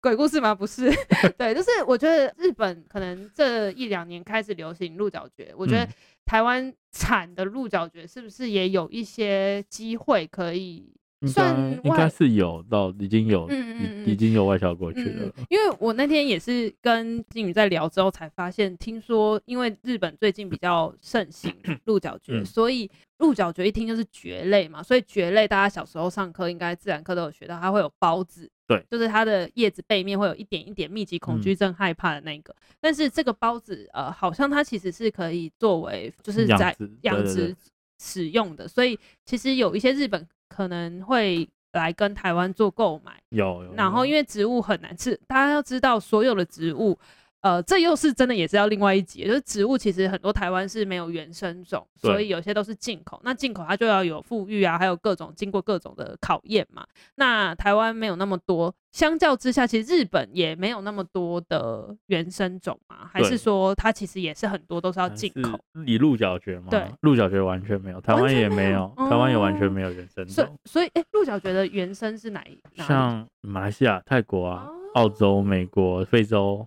[0.00, 0.54] 鬼故事吗？
[0.54, 0.88] 不是，
[1.36, 5.86] 对，就是我觉得日本可能这一两年开始流行鹿角蕨，我觉得
[6.24, 10.94] 台湾产的鹿角蕨是不是也有一些机会可以？
[11.28, 15.44] 算应该是有到已经有，嗯嗯已经有外销过去了、嗯嗯。
[15.50, 21.54] 因为我那天也是跟金宇在聊之后才发现，听说因为日本最近比较盛行
[21.84, 32.50] 鹿角蕨，嗯、所以鹿角蕨一听就是蕨类嘛，所以蕨类大家小时候上课应该自然课都有学到，它会有孢子，对，就是它的叶子背面会有一点一点密集恐惧症害怕的那个。
[32.54, 37.54] 嗯、但是这个孢子呃，好像它其实是可以作为就是在养殖
[37.98, 46.98] 使用的，所以其实有一些日本可能会来跟台湾做购买，有，有，有，然后因为植物很难吃，大家要知道所有的植物。
[47.42, 53.18] 呃，这又是真的，也是要另外一集，就是植物其实很多台湾是没有原生种，所以有些都是进口。
[53.24, 56.86] 那进口它就要有富裕啊，还有各种经过各种的考验嘛。
[57.14, 65.58] 那台湾没有那么多，相较之下，其实日本也没有那么多的原生种嘛，还是说它其实也是很多都是要进口？
[65.86, 66.66] 以鹿角蕨吗？
[66.70, 70.58] 对，鹿角蕨完全没有，台湾也没有，台湾也完全没有原生种。
[70.66, 72.60] 所以，哎，鹿角蕨的原生是哪一？
[72.82, 76.66] 像马来西亚、泰国啊、澳洲、美国、非洲。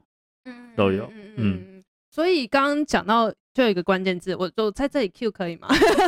[0.75, 5.67] 都有，嗯，嗯，所以刚刚讲到就有一个关键字，我就在这里 Q 可以吗？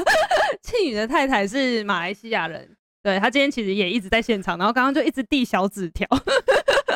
[0.62, 2.70] 庆宇的太太是马来西亚人，
[3.04, 6.08] 对，他今天其实也一直在现场，然后刚刚就一直递小纸条，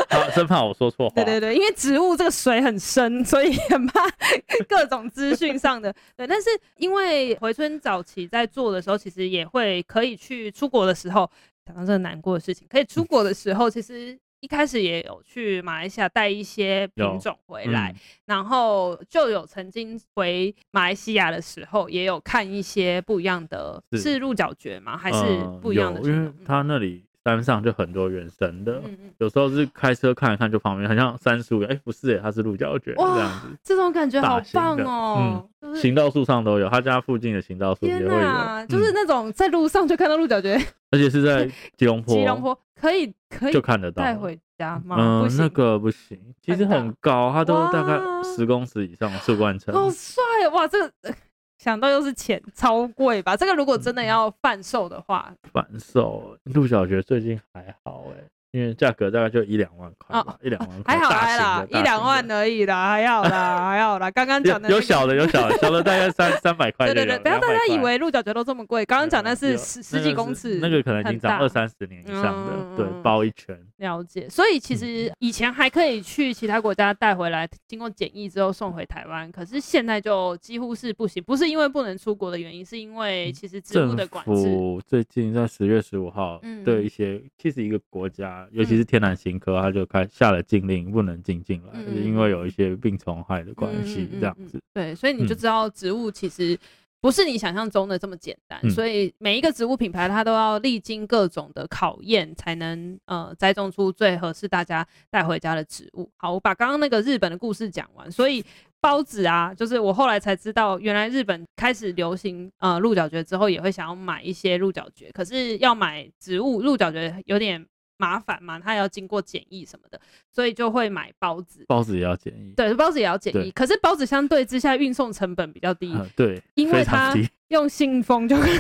[0.10, 1.16] 他生怕我说错 话。
[1.16, 4.02] 对对对，因为植物这个水很深，所以很怕
[4.68, 5.94] 各种资讯上的。
[6.18, 11.30] 对，但是因为回春早期在做的时候，其实也会可以去出国的时候，
[11.66, 14.18] 讲到这个难过的事情，可以出国的时候，其实。
[14.42, 24.98] 一开始也有去马来西亚带一些品种回来，嗯，然后就有曾经回马来西亚的时候，也有看一些不一样的，是，是鹿角蕨吗？
[24.98, 25.20] 还是
[25.62, 26.00] 不一样的？
[26.02, 28.82] 嗯，因为他那里山上就很多原生的，
[29.18, 35.48] 有时候是开车看一看，就旁边很像杉树，哎，不是，它是鹿角蕨这样子，这种感觉好棒哦！
[35.62, 40.56] 嗯，行道树上都有，他家附近的行道树也会有，啊，就是那种在路上就看到鹿角蕨，
[40.92, 41.46] 而且是在
[41.78, 42.58] 吉隆坡，吉隆坡。
[42.80, 44.96] 可以可以就看得到带回家吗？
[44.98, 49.74] 嗯，那个不行，其实很高，它都大概十公尺以上的树冠层。
[49.74, 50.68] 好帅哇！
[50.68, 50.94] 这个
[51.60, 53.36] 想到又是钱，超贵吧？
[53.36, 58.28] 这个如果真的要贩售的话，贩售陆小学最近还好哎、欸。
[58.52, 64.10] 因为价格大概就一两万块，哦，一两万块，还好还啦，一两万而已啦，还好啦， 还好啦。
[64.10, 66.88] 刚刚讲的有小的，有小的，小的大概三三百块。
[66.88, 73.56] 对对对，不要大家以为鹿角蕨都这么贵，刚刚讲的是十十几公尺，那个可能已经长二三十年以上的，对，包一圈。
[73.78, 84.58] 了解，所以其实以前还可以去其他国家带回来，经过检疫之后送回台湾，可是现在就几乎是不行，不是因为不能出国的原因，是因为其实植物的管制。
[84.86, 89.10] 最近在十月十五号，对一些其实一个国家，尤其是天然。
[89.20, 94.62] 新科他就开下了禁令，不能进进来，嗯，因为有一些病虫害的关系，这样子，嗯嗯嗯。
[94.74, 96.58] 对，所以你就知道植物其实
[97.02, 98.70] 不是你想象中的这么简单，嗯。
[98.70, 106.10] 所以每一个植物品牌，它都要历经各种的考验，才能呃栽种出最合适大家带回家的植物。
[106.16, 108.10] 好，我把刚刚那个日本的故事讲完。
[108.10, 108.42] 所以
[108.80, 117.66] 包子啊，就是我后来才知道，原来日本开始流行呃鹿角蕨之后，也会想要买一些鹿角蕨，可是要买植物鹿角蕨有点。
[118.00, 120.00] 麻烦嘛，它也要经过检疫什么的，
[120.32, 121.66] 所以就会买包子。
[121.68, 123.52] 包子也要检疫，对，包子也要检疫。
[123.52, 127.14] 可是包子相对之下运送成本比较低，嗯、对，因为它
[127.50, 128.58] 用信封就可以。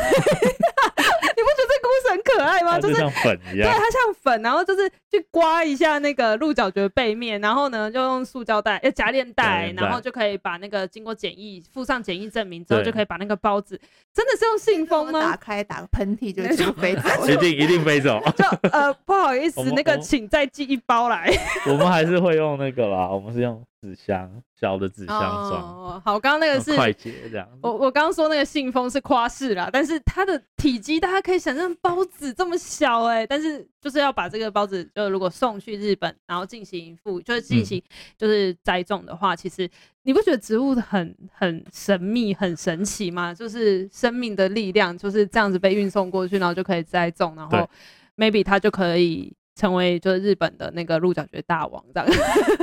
[2.40, 2.80] 可爱吗？
[2.80, 13.80] 就是像粉一样，对，它像粉，然后就是去刮一下那个鹿角蕨背面，然后呢就用塑胶袋，要夹链袋，然后就可以把那个经过检疫，附上检疫证明之后，就可以把那个包子，
[14.14, 15.20] 真的是用信封吗？
[15.20, 18.22] 打开打个喷嚏就就飞走， 一定一定飞走。
[18.38, 21.30] 就呃不好意思，那个请再寄一包来。
[21.68, 23.62] 我们还是会用那个啦，我们是用。
[23.82, 25.54] 纸箱，小的纸箱装。
[25.54, 27.48] 哦，好，刚刚那个是快捷这样。
[27.62, 37.82] 我我刚刚说那个信封是夸式啦，但是它的体积大家可以想象，包子这么小哎、欸，但是就是要把这个包子，就如果送去日本，然后进行复，就是进行
[38.18, 39.70] 就是栽种的话，嗯，其实
[40.04, 43.34] 你不觉得植物很很神秘、很神奇吗？
[43.34, 47.70] 就是生命的力量就是这样子被运送过去，然后就可以栽种，然后
[48.18, 49.34] maybe 它就可以。
[49.60, 52.08] 成为就是日本的那个鹿角蕨大王这样，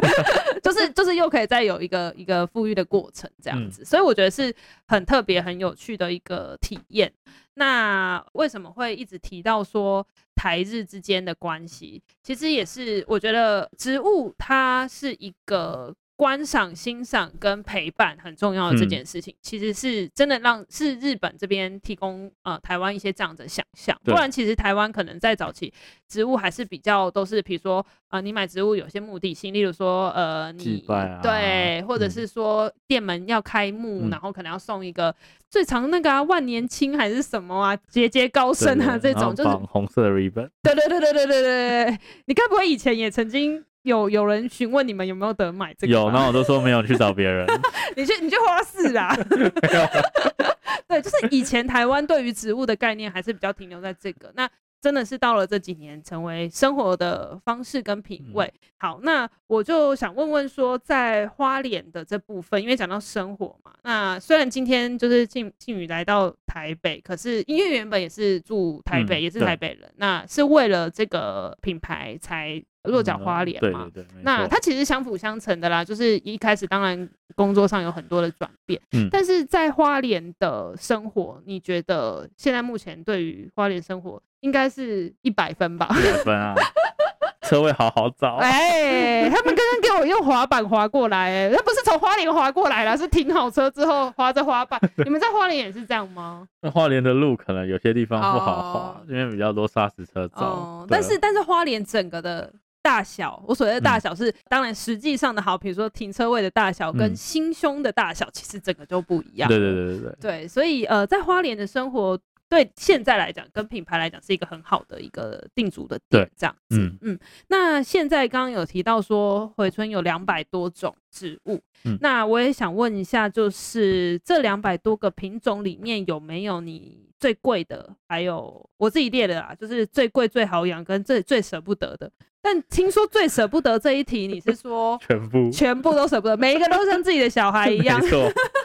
[0.65, 4.55] 就是就是又可以再有一个一个富裕的过程这样子，所以我觉得是
[4.87, 7.13] 很特别很有趣的一个体验。
[7.55, 12.03] 那为什么会一直提到说台日之间的关系？
[12.23, 15.95] 其实也是我觉得植物它是一个。
[16.17, 23.95] 观赏、欣赏跟陪伴很重要的这件事情，其实是真的让是日本这边提供呃台湾一些这样的想象。
[24.03, 25.71] 不然其实台湾可能在早期
[26.09, 30.83] 植物还是比较都是，比如说啊，你买植物有些目的性，例如说呃你
[31.23, 35.15] 对，或者是说店门要开幕，然后可能要送一个
[35.51, 40.49] 最长那个啊万年青还是什么啊，节节高升啊这种，就是红色的 ribbon。
[40.63, 43.63] 对对对对对对对，你该不会以前也曾经？
[43.87, 45.93] 有有人询问你们有没有得买这个？
[45.93, 47.47] 有，那我都说没有，去找别人。
[47.97, 49.17] 你去你去花市啦。
[50.87, 54.49] 对，就是以前台湾对于植物的概念还是比较停留在这个那。
[54.79, 58.45] 真的是到了这几年，成为生活的方式跟品味。
[58.45, 72.63] 嗯、好，那我就想问问说，在花莲的这部分，因为讲到生活嘛，那虽然今天就是庆庆宇来到台北，可是因为原本也是住台北，嗯、也是台北人，那是为了这个品牌才。
[72.87, 75.85] 落脚花莲嘛，嗯、对对对，那它其实相辅相成的啦。
[75.85, 85.89] 就是一开始当然工作上有很多的转变，嗯，但是在花莲的生活，你觉得现在目前对于花莲生活应该是一百分吧？
[85.91, 86.55] 一百分啊，
[87.43, 88.37] 车位好好找。
[88.37, 94.81] 哎、欸，他们刚刚给我用滑板滑过来、欸，哎，他不是从花莲滑过来了，是停好车之后滑着滑板。
[95.05, 96.47] 你们在花莲也是这样吗？
[96.63, 100.45] 那花莲的路可能有些地方不好滑，哦、因为比较多砂石车走。
[100.45, 102.53] 哦、但是但是花莲整个的。
[102.87, 109.49] 大小，我所谓的大小是，嗯、当然实际上的好，比如说停车位的大小跟心胸的大小，其实整个就不一样。
[109.49, 110.17] 对对对对对。
[110.21, 112.17] 对，所以呃，在花莲的生活，
[112.49, 116.79] 对现在来讲，跟品牌来讲，是一个很好的一个定足的点，这样子。
[116.79, 117.19] 嗯嗯。
[117.49, 127.95] 那现在刚刚有提到说，回春有两百多种植物，嗯、那我也想问一下，就是这两百多个品种里面有没有你最贵的？
[128.09, 132.11] 还有我自己列的啦，就是最贵、最好养跟最最舍不得的。
[132.41, 138.01] 但听说最舍不得这一题，你是说全部全部都舍不得，每一个都像自己的小孩一样。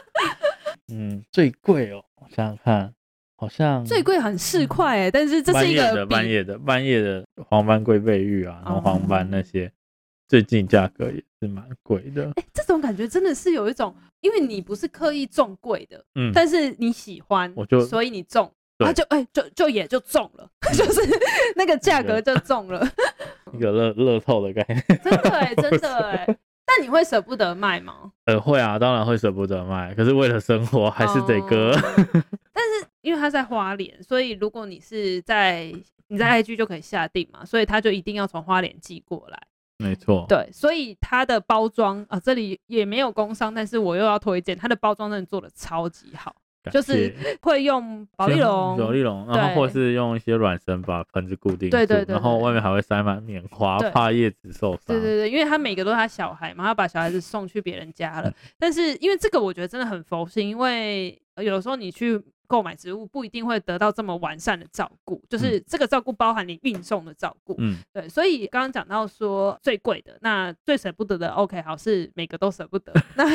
[0.92, 2.94] 嗯，最贵哦，我想想看，
[3.36, 9.72] 好像最贵很市侩哎，但是这是一个半夜的半夜的黄斑龟背玉啊，然后黄斑那些，
[10.28, 12.30] 最近价格也是蛮贵的。
[12.36, 18.52] 哎，这种感觉真的是有一种，因为你不是刻意种贵的，嗯，但是你喜欢，我就所以你种。
[18.78, 21.00] 他就哎、欸，就就也就中了，嗯、 就是
[21.54, 22.84] 那个价格就中了，
[23.52, 25.00] 一个乐乐透的概念。
[25.04, 26.38] 真的哎、欸， 真的哎、欸。
[26.64, 28.10] 但你会舍不得卖吗？
[28.24, 29.94] 呃，会啊，当然会舍不得卖。
[29.94, 31.70] 可是为了生活，还是得割。
[31.70, 31.80] 哦、
[32.52, 35.72] 但是因为他在花莲，所以如果你是在
[36.08, 39.38] 你在 IG 就可以下定嘛，所以他就一定要从花莲寄过来。
[39.82, 40.24] 没错。
[40.28, 46.34] 对，所以它的包装啊，这里也没有工商，但是我又要推荐它的包装，真的做的超级好。
[46.70, 54.80] 就是会用保丽龙，保丽龙，然后或是用一些软绳把盆子固定住，对对对，然后外面还会塞满棉花，怕叶子受伤。
[54.86, 58.32] 对对对，因为他每个都是他小孩嘛，他把小孩子送去别人家了。
[58.60, 62.16] 但是因为这个，我觉得真的很佛心，因为有的时候你去
[62.52, 67.54] 购买植物不一定会得到这么完善的照顾，就是这个照顾包含你运送的照顾。
[67.56, 72.92] 嗯，对，所以刚刚讲到说最贵的，那最舍不得的，OK，好，是每个都舍不得。
[73.16, 73.24] 那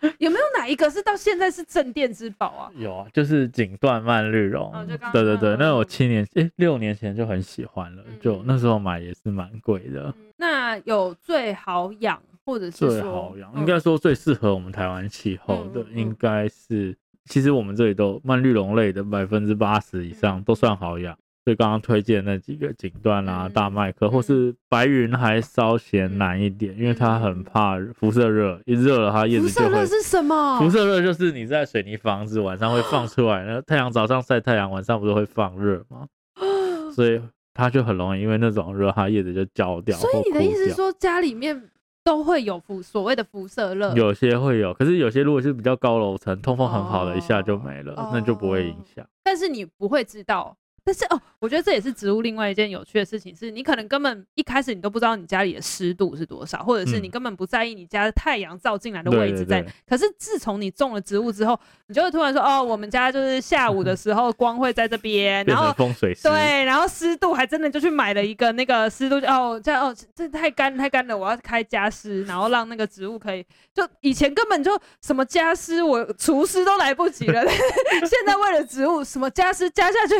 [0.20, 2.70] 有没有哪一个是到现在是镇店之宝啊？
[2.76, 4.66] 有啊，就是锦缎曼绿绒。
[4.66, 10.26] 哦、刚刚对对对，那我七年哎六年前就很喜欢了，嗯、就那时候买也是蛮贵的、嗯。
[10.36, 16.94] 那有最好养或者是最好养，应该说最适合我们台湾气候的，嗯、应该是
[17.28, 21.16] 其实我们这里都蔓绿绒类的百分之八十以上都算好养。
[21.44, 29.68] 所以刚刚推荐那几个锦缎啦、大麦克，或是白云还稍嫌难一点，因为它很怕辐射热，一热了它叶子就会。
[29.68, 30.58] 辐射热是什么？
[30.58, 36.06] 辐射热就是你在水泥房子晚上会放出来， 那太阳早上晒太阳，晚上不是会放热吗？
[36.94, 37.18] 所以
[37.54, 39.96] 它就很容易因为那种热，它叶子就焦掉。
[39.96, 41.70] 所以你的意思是说家里面
[42.08, 43.92] 都会有辐所谓的辐射热？
[43.94, 49.06] 有些会有，可是有些如果是比较高楼层，通风很好的，一下就没了，那就不会影响。
[49.22, 50.56] 但是你不会知道。
[50.88, 59.62] 但是哦，我觉得这也是植物另外一件有趣的事情，是你可能根本一开始你都不知道你家里的湿度是多少，或者是你根本不在意你家的太阳照进来的位置在。
[59.86, 73.44] 可是自从你种了植物之后，你就会突然说哦，我们家就是下午的时候光会在这边，然后风水对，然后湿度还真的就去买了一个那个湿度哦，这样哦，这太干太干了，我要开加湿，然后让那个植物可以。
[73.74, 77.44] 就以前根本就什么加湿，我除湿都来不及了，
[78.08, 80.14] 现在为了植物什么加湿加下去。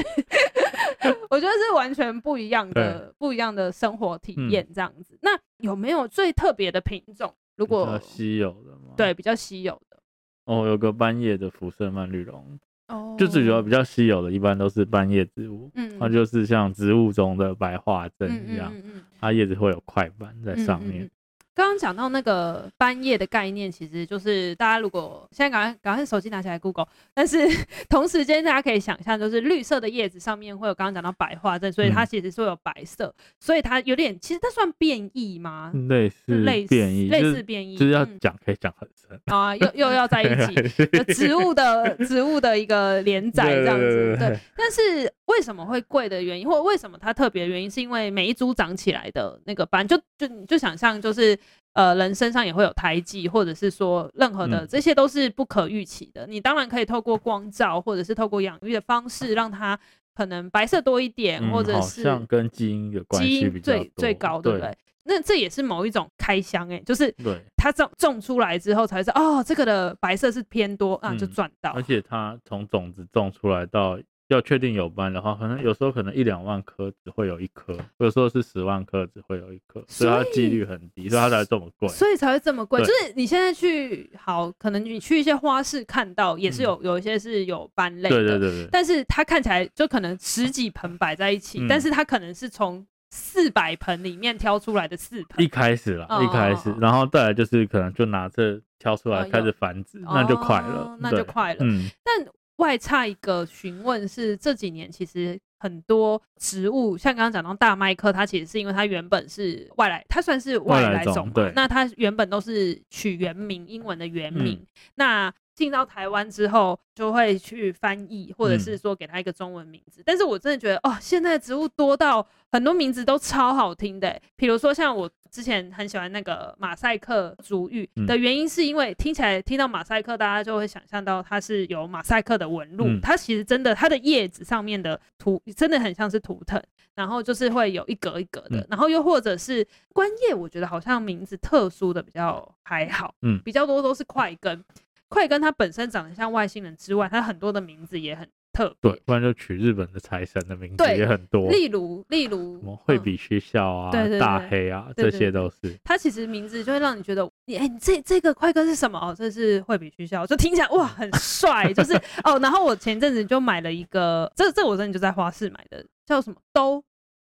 [1.31, 5.15] 我觉得是完全不一样的，不一样的生活体验这样子。
[5.15, 7.35] 嗯、那有没有最特别的品种？
[7.57, 8.95] 如果比较稀有的吗？
[8.97, 9.99] 对，比较稀有的。
[10.45, 12.59] 哦，有个斑叶的辐射曼绿绒。
[12.89, 15.71] 哦，就最主要比较稀有的，一般都是斑叶植物。
[15.75, 18.73] 嗯，它就是像植物中的白化症一样，
[19.21, 21.11] 它叶子会有块斑在上面。
[21.59, 27.37] 刚刚讲到那个翻叶的概念，其实就是大家如果现在赶快赶快手机拿起来 Google，但是
[27.91, 35.73] 同时间大家可以想象，就是绿色的叶子上面会有刚刚讲到白化症，所以它其实是会有白色，嗯、所以它有点其实它算变异吗？
[35.89, 39.21] 类似类似变异，类似变异，就是要讲可以讲很深。
[39.27, 40.55] 啊，又又要在一起，
[41.13, 51.39] 植物的植物的一个连载这样子，对，但是为什么会贵的原因，或者为什么它特别的原因，是因为每一株长起来的那个斑，就就你就想象就是
[51.75, 56.27] 呃人身上也会有胎记，或者是说任何的、嗯、这些都是不可预期的。
[56.27, 59.79] 你当然可以透过光照，或者是透过养育的方式，让它
[60.15, 64.77] 可能白色多一点，嗯、或者是像跟基因有关系，基因最最高，对不对？
[65.05, 67.15] 那这也是某一种开箱哎、欸，就是
[67.57, 71.77] 它种种出来之后才是哦，这个的白色是偏多，啊就赚到、嗯。
[71.77, 73.99] 而且它从种子种出来到
[74.29, 81.89] 要确定有斑的话，可能有时候可能一两万颗只会有一颗，有时候是十万颗只会有一颗，所以它几率很低，所以它才这么贵。
[81.89, 82.81] 所以才会这么贵。
[82.81, 88.69] 就是你现在去好，可能你去一些花市看到也是有、嗯、有一些是有斑类的，对对对对。
[88.71, 92.87] 但是它看起来就可能十几盆摆在一起，嗯、但是它可能是从。
[93.11, 101.61] 四百盆里面挑出来的四盆，一开始啦，哦、一开始，然后再来就是可能就拿这挑出来开始繁殖，哦、那就快了，哦、那就快了。
[101.63, 102.27] 嗯，但
[102.59, 115.35] 外差一个询问是这几年其实很多植物，像刚刚讲到大麦克，它其实是因为它原本是外来，它算是外来种嘛，对，那它原本都是取原名，英文的原名，嗯、那。
[115.59, 120.01] 进到台湾之后，就会去翻译，或者是说给他一个中文名字。
[120.01, 124.21] 嗯、但是我真的觉得，哦，现在植物多到很多名字都超好听的。
[124.37, 132.85] 比如说，像我之前很喜欢那个马赛克竹芋的原因，是因为听起来听到马赛克，大家就会想象到它是有马赛克的纹路。
[132.87, 136.63] 嗯、它其实真的，它的叶子上面的图真的很像是图腾，
[136.95, 138.61] 然后就是会有一格一格的。
[138.61, 144.65] 嗯、然后又或者是观叶，我觉得好像名字特殊的比较还好，嗯，比较多都是块根。
[145.09, 148.93] 块根它本身长得像外星人之外，他很多的名字也很特别。
[148.93, 151.49] 对，不然就取日本的财神的名字也很多。
[151.51, 155.79] 例如，例如什么惠比须肖啊，对对对大黑啊，这些都是。
[155.85, 158.99] 他其实名字就会让你觉得，哎、欸，这这个快根是什么？
[158.99, 161.73] 哦，这是惠比须肖，就听起来哇，很帅。
[161.75, 161.95] 就是
[162.25, 166.85] 哦，然后我前阵子就买了一个，这这我真的就在花市买的，叫什么兜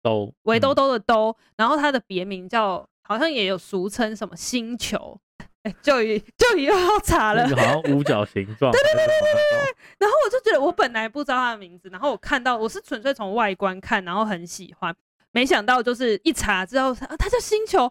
[0.02, 5.18] 兜围兜兜的兜，然后它的别名叫，好像也有俗称什么星球。
[5.62, 8.72] 哎，就以就以后要查了，好像五角形状。
[8.72, 9.32] 对对对对对
[9.62, 9.76] 对。
[9.98, 14.92] 然后我就觉得，我本来不知道它的名字，然后我看到，我是纯粹从外观看，然后很喜欢，
[15.30, 17.88] 没想到就是一查之后，啊，它叫星球，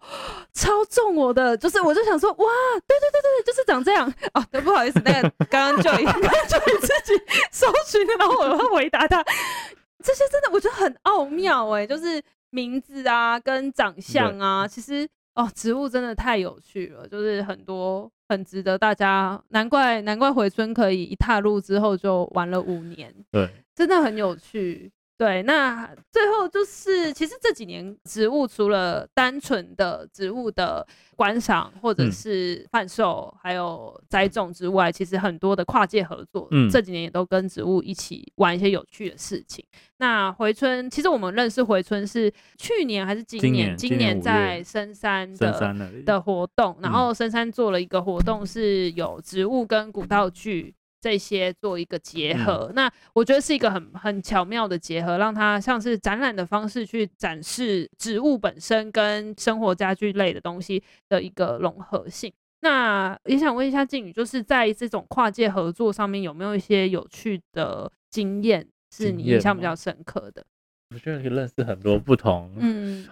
[0.53, 2.47] 超中我的，就是我就想说，哇，
[2.85, 4.13] 对对对对，就是长这样。
[4.33, 9.23] 哦，对，不好意思，那个刚刚就以 刚刚就以自己搜寻，然后我要回答他，
[10.03, 15.07] 这些真的我觉得很奥妙哎，就是名字啊跟长相啊，其实。
[15.41, 24.91] 哦，植物真的太有趣了，就是很多很值得大家，难怪难怪回春可以一踏入之后就玩了五年，对，真的很有趣。
[25.21, 30.83] 对，那最后就是，其实这几年植物除了单纯的植物的
[31.15, 39.63] 观赏或者是贩售，嗯、还有栽种之外，其实很多的跨界合作，嗯，这几年也都跟植物一起玩一些有趣的事情。
[39.97, 43.77] 那回春，其实我们认识回春是去年还是今年？
[43.77, 50.73] 今年，今年在深山的山的活动，然后深山做了一个活动，是有植物跟古道具。
[51.01, 62.31] 这些做一个结合，嗯、那我觉得是一个很很巧妙的结合，让它像是展览的方式去展示植物本身跟生活家具类的东西的一个融合性。
[62.61, 70.45] 那也想问一下静宇，就是在这种跨界合作上面有没有一些有趣的经验是你印象比较深刻的？
[70.93, 72.51] 我觉得可以认识很多不同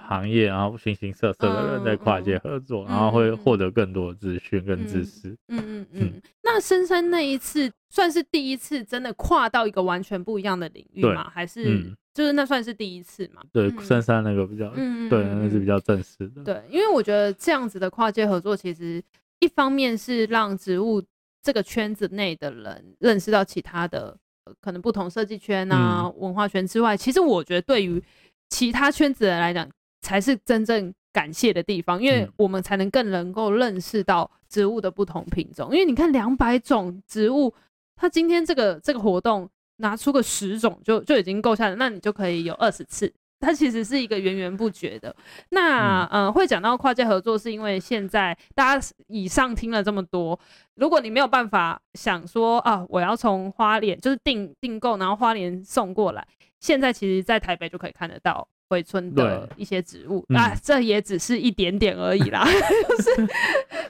[0.06, 5.30] 行业，然后形形色色的人在跨界合作，然后会获得更多的资讯跟知识。
[5.48, 6.22] 嗯嗯嗯。
[6.44, 11.32] 那深山那一次算是第一次真的跨到一个完全不一样的领域吗？
[11.34, 13.42] 还是就是那算是第一次嘛？
[13.54, 14.70] 对，深山那个比较，
[15.10, 16.44] 对，那是比较正式的。
[16.44, 19.02] 对，因为我觉得这样子的跨界合作，其实
[19.40, 21.02] 一方面是让植物
[21.42, 24.18] 这个圈子内的人认识到其他的。
[24.62, 28.02] 可能不同设计圈啊、嗯、文化圈之外，其实我觉得对于
[28.50, 29.68] 其他圈子的人来讲，
[30.02, 35.70] 才是真正感谢的地方，因为我们才能更能够认识到植物的不同品种。
[35.72, 37.54] 因为你看两百种植物，
[37.96, 43.12] 它今天这个这个活动拿出个十种就就已经够下了，那你就可以有二十次。
[43.40, 45.16] 它其实是一个源源不绝的。
[45.50, 50.40] 那嗯、呃，会讲到跨界合作，是因为现在大家以上听了这么多，
[50.76, 56.28] 如果你没有办法想说啊，我要从花莲就是订订购，然后花莲送过来，
[56.60, 58.48] 现在其实在台北就可以看得到。
[58.70, 62.46] 回春的一些植物啊，这也只是一点点而已啦，
[62.88, 63.16] 就是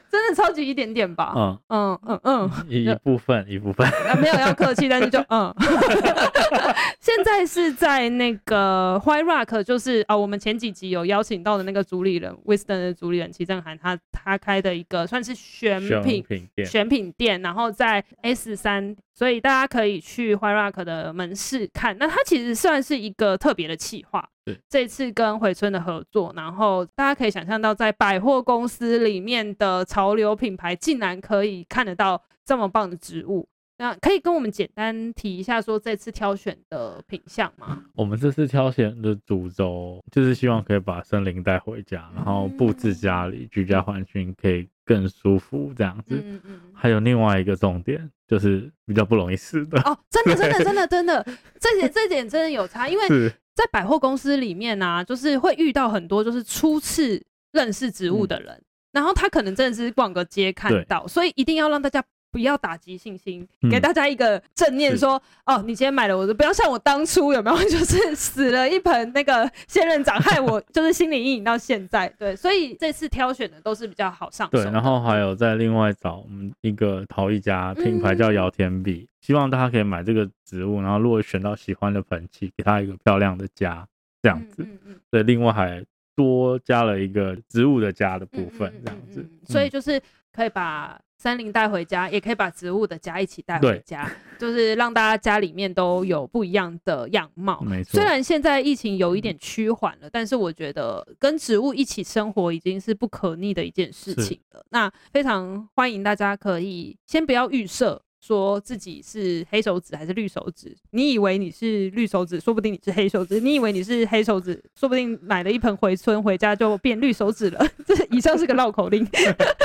[0.09, 1.33] 真的超级一点点吧。
[1.35, 5.53] 嗯嗯嗯嗯，一部分一部分，啊，没有要客气，但是就嗯。
[6.99, 16.23] 现在是在那个 White Rock，就是啊，我们前几集有邀请到的那个主理人，Wisdom 的主理人齐正涵，他他开的一个算是选品
[16.65, 21.97] 选品店，然后在 S 三所以大家可以去 White Rock 的门市看。
[21.97, 24.38] 那它其实算是一个特别的企划，对，
[24.69, 33.47] 这次跟回春的合作，然后大家可以想象到，在百货公司里面的潮流品牌，竟然可以看得到这么棒的植物。
[33.81, 37.81] 那可以跟我们简单提一下，说这次挑选的品相吗？
[37.95, 46.15] 我们这次挑选的主轴就是希望可以把森林带回家，然后布置家里，居家环境可以更舒服，这样子。
[46.25, 46.59] 嗯嗯。
[46.73, 49.79] 还有另外一个重点，就是比较不容易死的。
[49.81, 51.25] 哦，真的，真的， 真的，真的，
[51.59, 62.03] 这点这点真的有差，因为在百货公司里面呢、啊，就是会遇到很多就是初次认识植物的人，嗯、然后他可能真的是逛个街看到，所以一定要让大家。
[62.31, 72.07] 不要打击信心，给大家一个正念说，说、嗯、哦，你今天买了我的，不要像我当初有没有，就是死了一盆那个仙人掌，害我 就是心理阴影到现在。
[72.19, 74.63] 对，所以这次挑选的都是比较好上手。
[74.63, 83.87] 对，然后还有再另外找我们一个陶艺家品牌叫姚天碧、嗯，希望大家可以买这个植物，然后如果选到喜欢的盆器，给它一个漂亮的家，
[84.21, 84.61] 这样子。
[84.63, 84.95] 嗯嗯，嗯。
[85.09, 85.83] 对，另外还
[86.15, 89.25] 多加了一个植物的家的部分，这样子。
[89.45, 89.99] 所以就是
[90.31, 90.99] 可以把。
[91.21, 94.09] 森林带回家，也可以把植物的家一起带回家，
[94.39, 97.59] 就是让大家家里面都有不一样的样貌。
[97.61, 104.65] 没错，虽然现在疫情有一点趋缓了，但是我觉得跟植物一起生活已经是不可逆的一件事情了。
[104.69, 108.01] 那非常欢迎大家可以先不要预设。
[108.19, 110.75] 说自己是黑手指还是绿手指？
[110.91, 117.65] 你以为你是绿手指，说不定你是黑手指；你以为你是黑手指，说不定买了一盆回春回家就变绿手指了。
[117.85, 119.07] 这以上是个绕口令，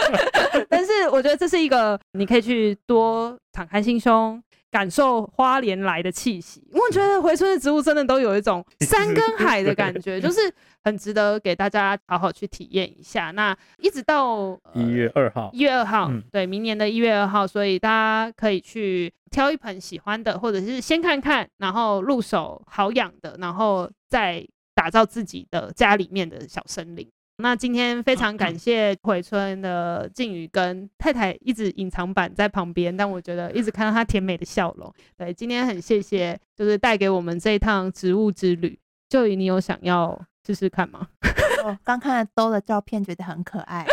[0.68, 4.42] 但是我觉得这是一个你可以去多敞开心胸。
[4.74, 10.40] 感受花莲来的气息，我觉得回春的植物真的都有一种 山跟海的感觉，就是
[10.82, 13.30] 很值得给大家好好去体验一下。
[13.30, 24.44] 那一直到一月二号，一月二号，对，明年的一月二号，所以大家可以去挑一盆喜欢的，或者是先看看，然后入手好养的，然后再
[24.74, 27.08] 打造自己的家里面的小森林。
[27.38, 34.92] 那今天非常感谢回春的靖宇跟太太一直隐藏版在旁边，但我觉得一直看到他甜美的笑容。
[35.16, 38.78] 对，今天很谢谢，就是带给我们这一趟植物之旅。
[39.08, 41.08] 就你有想要试试看吗？
[41.64, 43.84] 我刚看了兜的照片，觉得很可爱。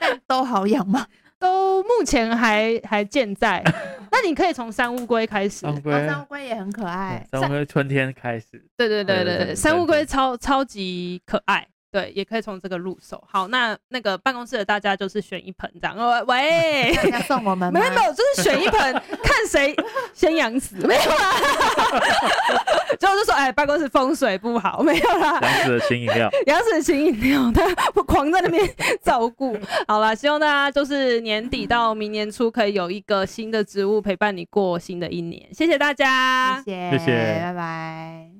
[0.00, 1.06] 但兜好养吗？
[1.40, 3.62] 都目前还还健在。
[4.12, 5.60] 那你可以从山乌龟开始。
[5.60, 7.26] 山乌龟也很可爱。
[7.32, 8.62] 山乌龟春天开始。
[8.76, 11.66] 对对对对对，山乌龟超超级可爱。
[11.94, 13.22] 对，也可以从这个入手。
[13.30, 15.96] 好，那那个办公室的大家就是选一盆这样。
[16.26, 17.70] 喂，要送我们？
[17.72, 18.92] 没有没有，就是选一盆，
[19.22, 19.72] 看谁
[20.12, 20.74] 先养死。
[20.84, 21.34] 没有啦，
[22.98, 25.38] 最后就说，哎，办公室风水不好，没有啦。
[25.40, 28.68] 杨子的新饮料，杨子的新饮料，他狂在那边
[29.00, 29.56] 照顾。
[29.86, 35.48] 好啦，希望大家就是年底到明年初可以有一个新的植物陪伴你过新的一年。
[35.54, 38.33] 谢谢大家，谢谢，谢谢，拜拜。